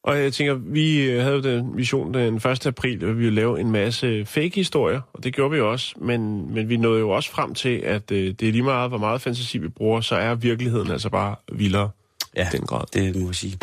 [0.03, 2.65] Og jeg tænker, vi øh, havde jo den vision den 1.
[2.67, 6.69] april, at vi ville lave en masse fake-historier, og det gjorde vi også, men, men
[6.69, 9.57] vi nåede jo også frem til, at øh, det er lige meget, hvor meget fantasi
[9.57, 11.89] vi bruger, så er virkeligheden altså bare vildere
[12.35, 12.83] Ja, den grad.
[12.93, 13.57] det må jeg sige.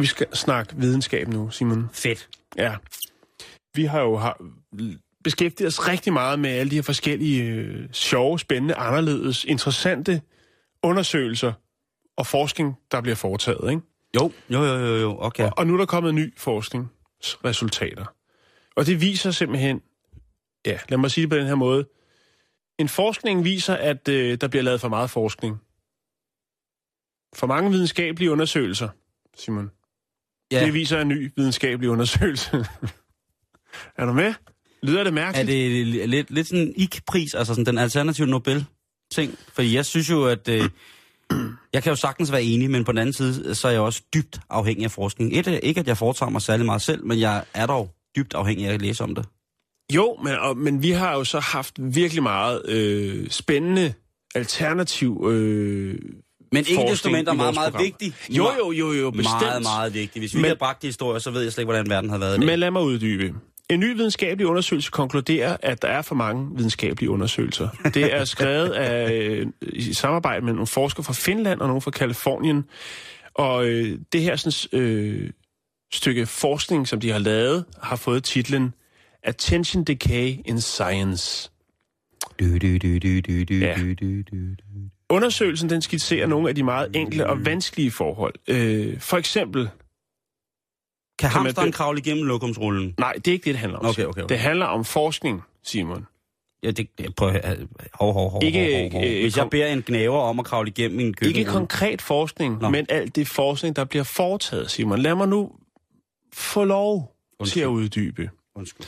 [0.00, 1.88] Vi skal snakke videnskab nu, Simon.
[1.92, 2.28] Fedt.
[2.56, 2.76] Ja.
[3.74, 4.40] Vi har jo har
[5.24, 10.22] beskæftiget os rigtig meget med alle de her forskellige øh, sjove, spændende, anderledes, interessante
[10.82, 11.52] undersøgelser
[12.16, 13.82] og forskning, der bliver foretaget, ikke?
[14.16, 15.16] Jo, jo, jo, jo, jo.
[15.20, 15.44] okay.
[15.44, 18.14] Og, og nu er der kommet ny forskningsresultater.
[18.76, 19.80] Og det viser simpelthen,
[20.66, 21.88] ja, lad mig sige det på den her måde.
[22.78, 25.60] En forskning viser, at øh, der bliver lavet for meget forskning.
[27.34, 28.88] For mange videnskabelige undersøgelser,
[29.36, 29.70] Simon.
[30.52, 30.64] Ja.
[30.64, 32.50] Det viser en ny videnskabelig undersøgelse.
[33.98, 34.34] er du med?
[34.82, 35.48] Lyder det Er mærkeligt?
[35.48, 39.38] det lidt, lidt sådan en IK-pris, altså sådan den alternative Nobel-ting?
[39.52, 40.48] Fordi jeg synes jo, at...
[40.48, 40.68] Øh,
[41.74, 44.02] jeg kan jo sagtens være enig, men på den anden side, så er jeg også
[44.14, 45.38] dybt afhængig af forskning.
[45.38, 48.34] Et, er ikke, at jeg foretager mig særlig meget selv, men jeg er dog dybt
[48.34, 49.24] afhængig af at læse om det.
[49.92, 53.92] Jo, men, og, men vi har jo så haft virkelig meget øh, spændende
[54.34, 55.98] alternativ øh,
[56.52, 57.84] Men ikke desto mindre meget, meget program.
[57.84, 58.14] vigtig.
[58.30, 59.40] Jo, jo, jo, jo, bestemt.
[59.42, 60.20] Meget, meget vigtig.
[60.20, 62.10] Hvis vi Men- ikke havde bragt de historier, så ved jeg slet ikke, hvordan verden
[62.10, 62.46] havde været i dag.
[62.46, 63.34] Men lad mig uddybe.
[63.70, 67.68] En ny videnskabelig undersøgelse konkluderer, at der er for mange videnskabelige undersøgelser.
[67.94, 71.90] Det er skrevet af, øh, i samarbejde med nogle forskere fra Finland og nogle fra
[71.90, 72.64] Kalifornien.
[73.34, 75.30] Og øh, det her sådan, øh,
[75.92, 78.74] stykke forskning, som de har lavet, har fået titlen
[79.22, 81.50] Attention Decay in Science.
[82.40, 83.74] Du, du, du, du, du, du, Ja.
[83.74, 84.66] du, du, du, du.
[85.10, 88.34] Undersøgelsen den skitserer nogle af de meget enkle og vanskelige forhold.
[88.48, 89.68] Øh, for eksempel,
[91.18, 92.94] Kan man hamsteren be- kravle igennem lokumsrullen?
[92.98, 93.86] nej, det er ikke det, det handler om.
[93.86, 94.28] Okay, okay, okay.
[94.34, 96.06] Det handler om forskning, Simon.
[96.62, 97.58] Ja, det, prøv at.
[97.94, 100.68] Hov, hov, hov, Ikke, hov, hov, øh, Hvis jeg beder en knæver om at kravle
[100.68, 101.36] igennem min køkken...
[101.38, 102.58] Ikke konkret forskning.
[102.60, 102.68] Nå.
[102.68, 104.98] men alt det forskning, der bliver foretaget, Simon.
[104.98, 105.52] Lad mig nu
[106.32, 107.52] få lov Undskyld.
[107.52, 108.30] til at uddybe.
[108.54, 108.86] Undskyld.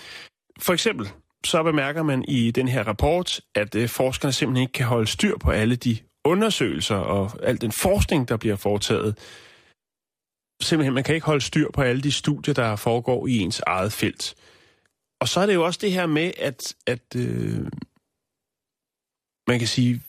[0.61, 1.09] For eksempel,
[1.45, 5.39] så bemærker man i den her rapport, at øh, forskerne simpelthen ikke kan holde styr
[5.39, 9.19] på alle de undersøgelser og al den forskning, der bliver foretaget.
[10.63, 13.93] Simpelthen, man kan ikke holde styr på alle de studier, der foregår i ens eget
[13.93, 14.35] felt.
[15.21, 17.67] Og så er det jo også det her med, at, at øh,
[19.49, 20.03] man kan sige,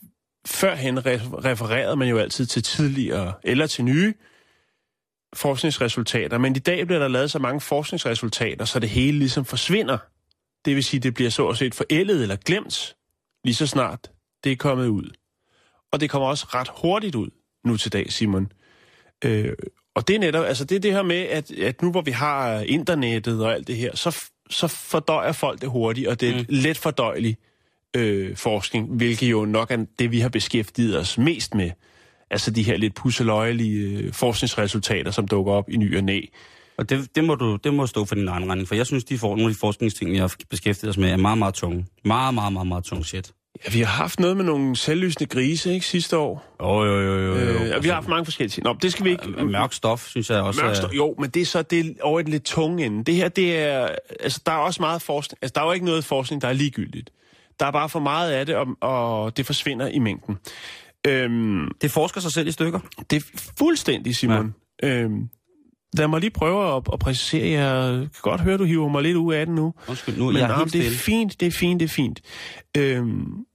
[0.47, 1.05] førhen
[1.45, 4.13] refererede man jo altid til tidligere eller til nye
[5.35, 9.97] forskningsresultater, men i dag bliver der lavet så mange forskningsresultater, så det hele ligesom forsvinder.
[10.65, 12.95] Det vil sige, det bliver så at set forældet eller glemt,
[13.43, 14.11] lige så snart
[14.43, 15.09] det er kommet ud.
[15.93, 17.29] Og det kommer også ret hurtigt ud
[17.65, 18.51] nu til dag, Simon.
[19.25, 19.53] Øh,
[19.95, 22.11] og det er netop, altså det er det her med, at, at nu hvor vi
[22.11, 26.37] har internettet og alt det her, så, så fordøjer folk det hurtigt, og det er
[26.37, 26.45] mm.
[26.49, 27.37] let fordøjelig
[27.95, 31.71] øh, forskning, hvilket jo nok er det, vi har beskæftiget os mest med.
[32.29, 36.21] Altså de her lidt pusseløjelige øh, forskningsresultater, som dukker op i ny og næ.
[36.77, 39.03] Og det, det, må du, det må stå for din egen regning, for jeg synes,
[39.03, 41.85] de får, nogle af de forskningsting, vi har beskæftiget os med, er meget, meget tunge.
[42.05, 43.33] Meget, meget, meget, meget tung shit.
[43.65, 46.55] Ja, vi har haft noget med nogle selvlysende grise, ikke, sidste år.
[46.61, 47.35] Jo, jo, jo, jo.
[47.35, 47.35] jo.
[47.35, 48.63] Øh, og vi har haft mange forskellige ting.
[48.65, 49.27] Nå, det skal vi ikke...
[49.27, 50.61] Mørk stof, synes jeg også.
[50.61, 52.85] Mørk er- stof, jo, men det er så det er over i den lidt tunge
[52.85, 53.03] ende.
[53.03, 53.89] Det her, det er...
[54.19, 55.39] Altså, der er også meget forskning.
[55.41, 57.09] Altså, der er jo ikke noget forskning, der er ligegyldigt.
[57.59, 60.37] Der er bare for meget af det, og, og det forsvinder i mængden.
[61.07, 62.79] Øhm, Det forsker sig selv i stykker.
[63.09, 64.55] det er fuldstændig, Simon.
[64.83, 64.87] Ja.
[64.87, 65.29] Øhm,
[65.97, 67.59] lad mig lige prøve at, at præcisere.
[67.59, 69.73] Jeg kan godt høre, du hiver mig lidt ud af den nu.
[69.89, 72.21] Undskyld, nu Men jeg er helt det er fint, det er fint, det er fint.
[72.77, 73.45] Øhm,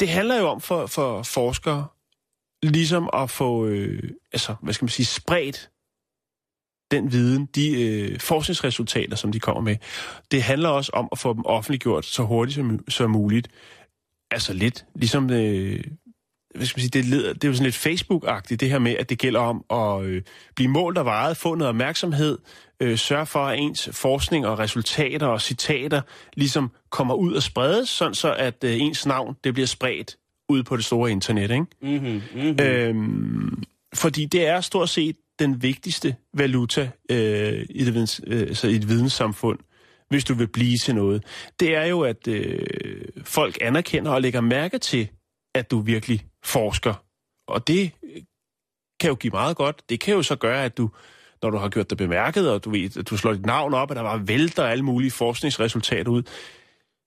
[0.00, 1.86] det handler jo om for, for forskere
[2.62, 5.70] ligesom at få, øh, altså, hvad skal man sige, spredt
[6.90, 9.76] den viden, de øh, forskningsresultater, som de kommer med.
[10.30, 13.48] Det handler også om at få dem offentliggjort så hurtigt som, som muligt.
[14.30, 15.84] Altså lidt, ligesom øh,
[16.58, 18.96] hvad skal man sige, det, leder, det er jo sådan lidt Facebook-agtigt, det her med,
[18.98, 20.22] at det gælder om at øh,
[20.56, 22.38] blive målt og vejet, få noget opmærksomhed,
[22.80, 26.00] øh, sørge for, at ens forskning og resultater og citater
[26.34, 30.16] ligesom kommer ud og spredes, sådan så at øh, ens navn det bliver spredt
[30.48, 31.50] ud på det store internet.
[31.50, 31.66] Ikke?
[31.82, 32.60] Mm-hmm, mm-hmm.
[32.60, 33.62] Øhm,
[33.94, 38.74] fordi det er stort set den vigtigste valuta øh, i, det videns, øh, altså i
[38.74, 39.58] et videnssamfund,
[40.08, 41.24] hvis du vil blive til noget.
[41.60, 42.66] Det er jo, at øh,
[43.24, 45.08] folk anerkender og lægger mærke til,
[45.54, 46.94] at du virkelig forsker.
[47.48, 47.92] Og det
[49.00, 49.82] kan jo give meget godt.
[49.88, 50.90] Det kan jo så gøre, at du,
[51.42, 53.90] når du har gjort dig bemærket, og du ved, at du slår dit navn op,
[53.90, 56.22] at der bare vælter alle mulige forskningsresultater ud,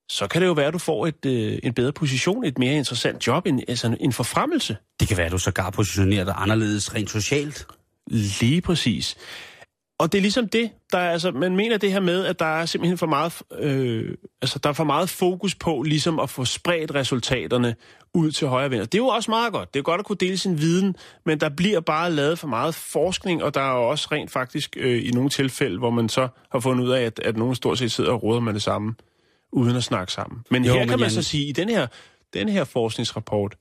[0.08, 2.74] så kan det jo være, at du får et, øh, en bedre position, et mere
[2.74, 4.76] interessant job, en, altså en forfremmelse.
[5.00, 7.66] Det kan være, at du sågar positionerer dig anderledes rent socialt.
[8.40, 9.16] Lige præcis.
[10.02, 12.44] Og det er ligesom det, der er, altså, man mener det her med, at der
[12.44, 16.44] er simpelthen for meget, øh, altså, der er for meget fokus på ligesom at få
[16.44, 17.74] spredt resultaterne
[18.14, 18.84] ud til højre vinder.
[18.84, 19.74] Det er jo også meget godt.
[19.74, 20.96] Det er godt at kunne dele sin viden,
[21.26, 24.76] men der bliver bare lavet for meget forskning, og der er jo også rent faktisk
[24.80, 27.78] øh, i nogle tilfælde, hvor man så har fundet ud af, at, at nogen stort
[27.78, 28.94] set sidder og råder med det samme,
[29.52, 30.40] uden at snakke sammen.
[30.50, 31.86] Men Jo, her men kan man Jan- så sige, i den her,
[32.34, 33.54] den her forskningsrapport,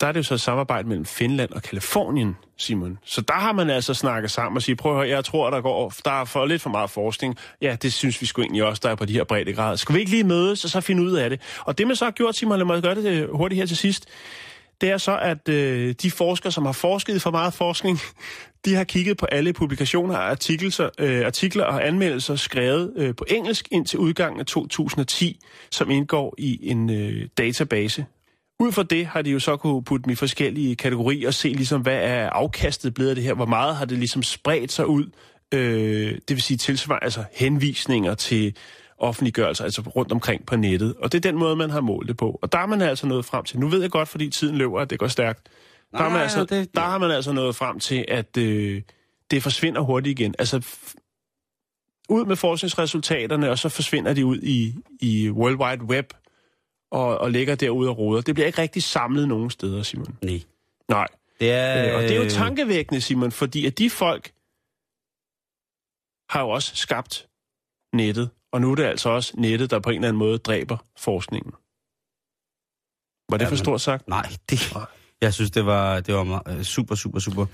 [0.00, 2.98] der er det jo så et samarbejde mellem Finland og Kalifornien, Simon.
[3.04, 5.60] Så der har man altså snakket sammen og sige, prøv at høre, jeg tror, der
[5.60, 7.36] går, der er for lidt for meget forskning.
[7.60, 9.76] Ja, det synes vi sgu egentlig også, der er på de her brede grader.
[9.76, 11.40] Skal vi ikke lige mødes og så finde ud af det?
[11.64, 13.76] Og det man så har gjort, Simon, lad mig gøre det øh, hurtigt her til
[13.76, 14.08] sidst,
[14.82, 17.98] det er så, at øh, de forskere, som har forsket for meget forskning,
[18.64, 23.68] de har kigget på alle publikationer, artikler, øh, artikler og anmeldelser skrevet øh, på engelsk
[23.70, 25.40] indtil udgangen af 2010,
[25.70, 28.06] som indgår i en øh, database.
[28.62, 31.48] Ud fra det har de jo så kunne putte dem i forskellige kategorier og se
[31.48, 34.86] ligesom, hvad er afkastet blevet af det her, hvor meget har det ligesom spredt sig
[34.86, 35.04] ud,
[35.54, 38.56] øh, det vil sige tilsvar, altså henvisninger til
[38.98, 40.94] offentliggørelser, altså rundt omkring på nettet.
[40.94, 42.38] Og det er den måde, man har målt det på.
[42.42, 43.58] Og der er man altså nået frem til.
[43.60, 45.48] Nu ved jeg godt, fordi tiden løber, at det går stærkt.
[45.92, 48.82] Der, Nej, man altså, det- det, der har man altså nået frem til, at øh,
[49.30, 50.34] det forsvinder hurtigt igen.
[50.38, 50.66] Altså,
[52.08, 56.12] ud med forskningsresultaterne, og så forsvinder de ud i, i World Wide Web,
[56.92, 58.22] og, og ligger derude og roder.
[58.22, 60.18] Det bliver ikke rigtig samlet nogen steder, Simon.
[60.22, 60.40] Nej.
[60.88, 61.06] Nej.
[61.40, 64.32] Det er, Øh, og det er jo tankevækkende, Simon, fordi at de folk
[66.30, 67.28] har jo også skabt
[67.94, 70.76] nettet, og nu er det altså også nettet, der på en eller anden måde dræber
[70.98, 71.52] forskningen.
[73.30, 74.08] Var det Ja, for stort sagt?
[74.08, 74.74] Nej, det,
[75.20, 77.46] jeg synes, det var, det var meget, øh, super, super, super.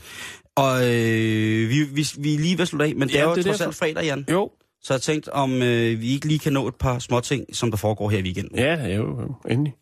[0.57, 3.29] Og øh, vi, vi, vi er lige ved at slutte af, men det Ja, er
[3.29, 4.27] jo det trods alt fredag, Jan.
[4.31, 4.53] Jo.
[4.83, 7.71] Så jeg tænkte, om øh, vi ikke lige kan nå et par små ting, som
[7.71, 8.59] der foregår her i weekenden.
[8.59, 9.75] Ja, jo, jo, endelig.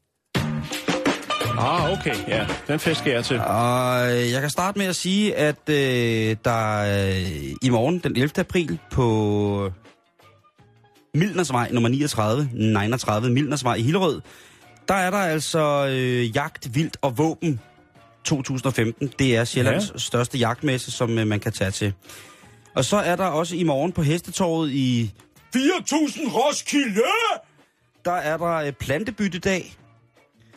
[1.58, 2.46] Ah, okay, ja.
[2.68, 3.40] Den fest skal jeg til.
[3.40, 8.16] Og øh, jeg kan starte med at sige, at øh, der øh, i morgen, den
[8.16, 8.30] 11.
[8.36, 9.72] april, på
[11.14, 14.20] Mildnersvej nummer 39, 39 Mildnersvej i Hillerød,
[14.88, 17.60] der er der altså øh, jagt, vildt og våben
[18.24, 19.12] 2015.
[19.18, 19.98] Det er Sjællands ja.
[19.98, 21.92] største jagtmesse, som øh, man kan tage til.
[22.76, 25.12] Og så er der også i morgen på Hestetorvet i
[25.52, 27.02] 4000 Roskilde,
[28.04, 29.76] der er der øh, plantebyttedag.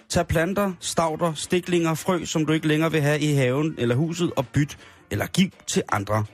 [0.10, 4.32] Tag planter, stauder, stiklinger, frø, som du ikke længere vil have i haven eller huset,
[4.36, 4.78] og byt
[5.12, 6.26] eller giv til andre.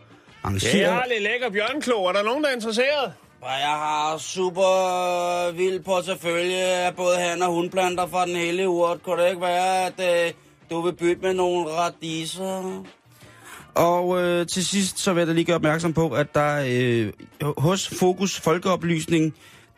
[0.44, 0.80] Arrangeret.
[0.80, 2.04] Jeg har lidt lækker bjørnklo.
[2.04, 3.14] Er der nogen, der er interesseret?
[3.42, 9.04] Jeg har super vild på selvfølgelig af både han og hundplanter fra den hele urt.
[9.04, 10.34] Kunne det ikke være, at øh,
[10.70, 12.84] du vil bytte med nogle radiser?
[13.76, 17.14] Og øh, til sidst så vil jeg da lige gøre opmærksom på, at der øh,
[17.58, 19.34] hos Fokus Folkeoplysning,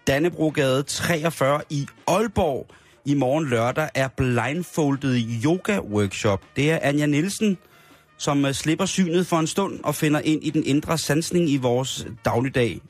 [0.07, 2.67] Dannebrogade 43 i Aalborg,
[3.05, 6.41] i morgen lørdag er blindfolded yoga workshop.
[6.55, 7.57] Det er Anja Nielsen,
[8.17, 11.57] som øh, slipper synet for en stund og finder ind i den indre sansning i
[11.57, 12.81] vores dagligdag.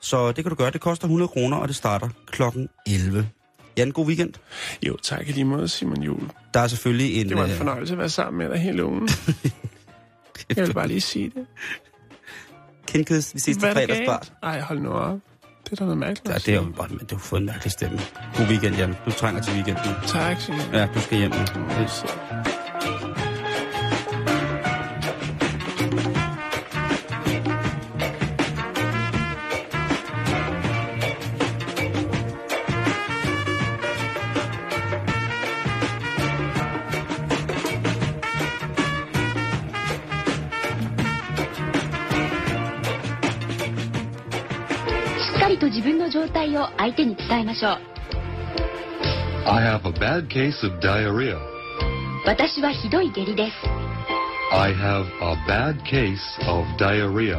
[0.00, 0.70] Så det kan du gøre.
[0.70, 3.28] Det koster 100 kroner, og det starter klokken 11.
[3.76, 4.32] Jan, god weekend.
[4.86, 6.30] Jo, tak i lige måde, Simon Juhl.
[6.54, 7.28] Der er selvfølgelig en...
[7.28, 9.08] Det var en øh, fornøjelse at være sammen med dig hele ugen.
[10.56, 11.46] Jeg vil bare lige sige det.
[12.86, 14.20] Kindkøds, vi ses til fredagsbart.
[14.20, 14.32] galt?
[14.42, 15.18] Ej, hold nu op.
[15.64, 16.28] Det er da noget mærkeligt.
[16.28, 17.98] Ja, det er jo bare, men du har fået en mærkelig stemme.
[18.36, 18.94] God weekend, Jan.
[19.06, 19.94] Du trænger til weekenden.
[20.06, 20.60] Tak, Simon.
[20.72, 21.82] Ja, du skal hjem nu.
[21.82, 22.04] Yes.
[45.64, 47.78] と自分の状態を相手に伝えましょう
[49.46, 51.38] I have a bad case of diarrhea.
[52.26, 53.56] 私はひどい下痢です
[54.52, 56.18] I have a bad case
[56.50, 57.38] of diarrhea.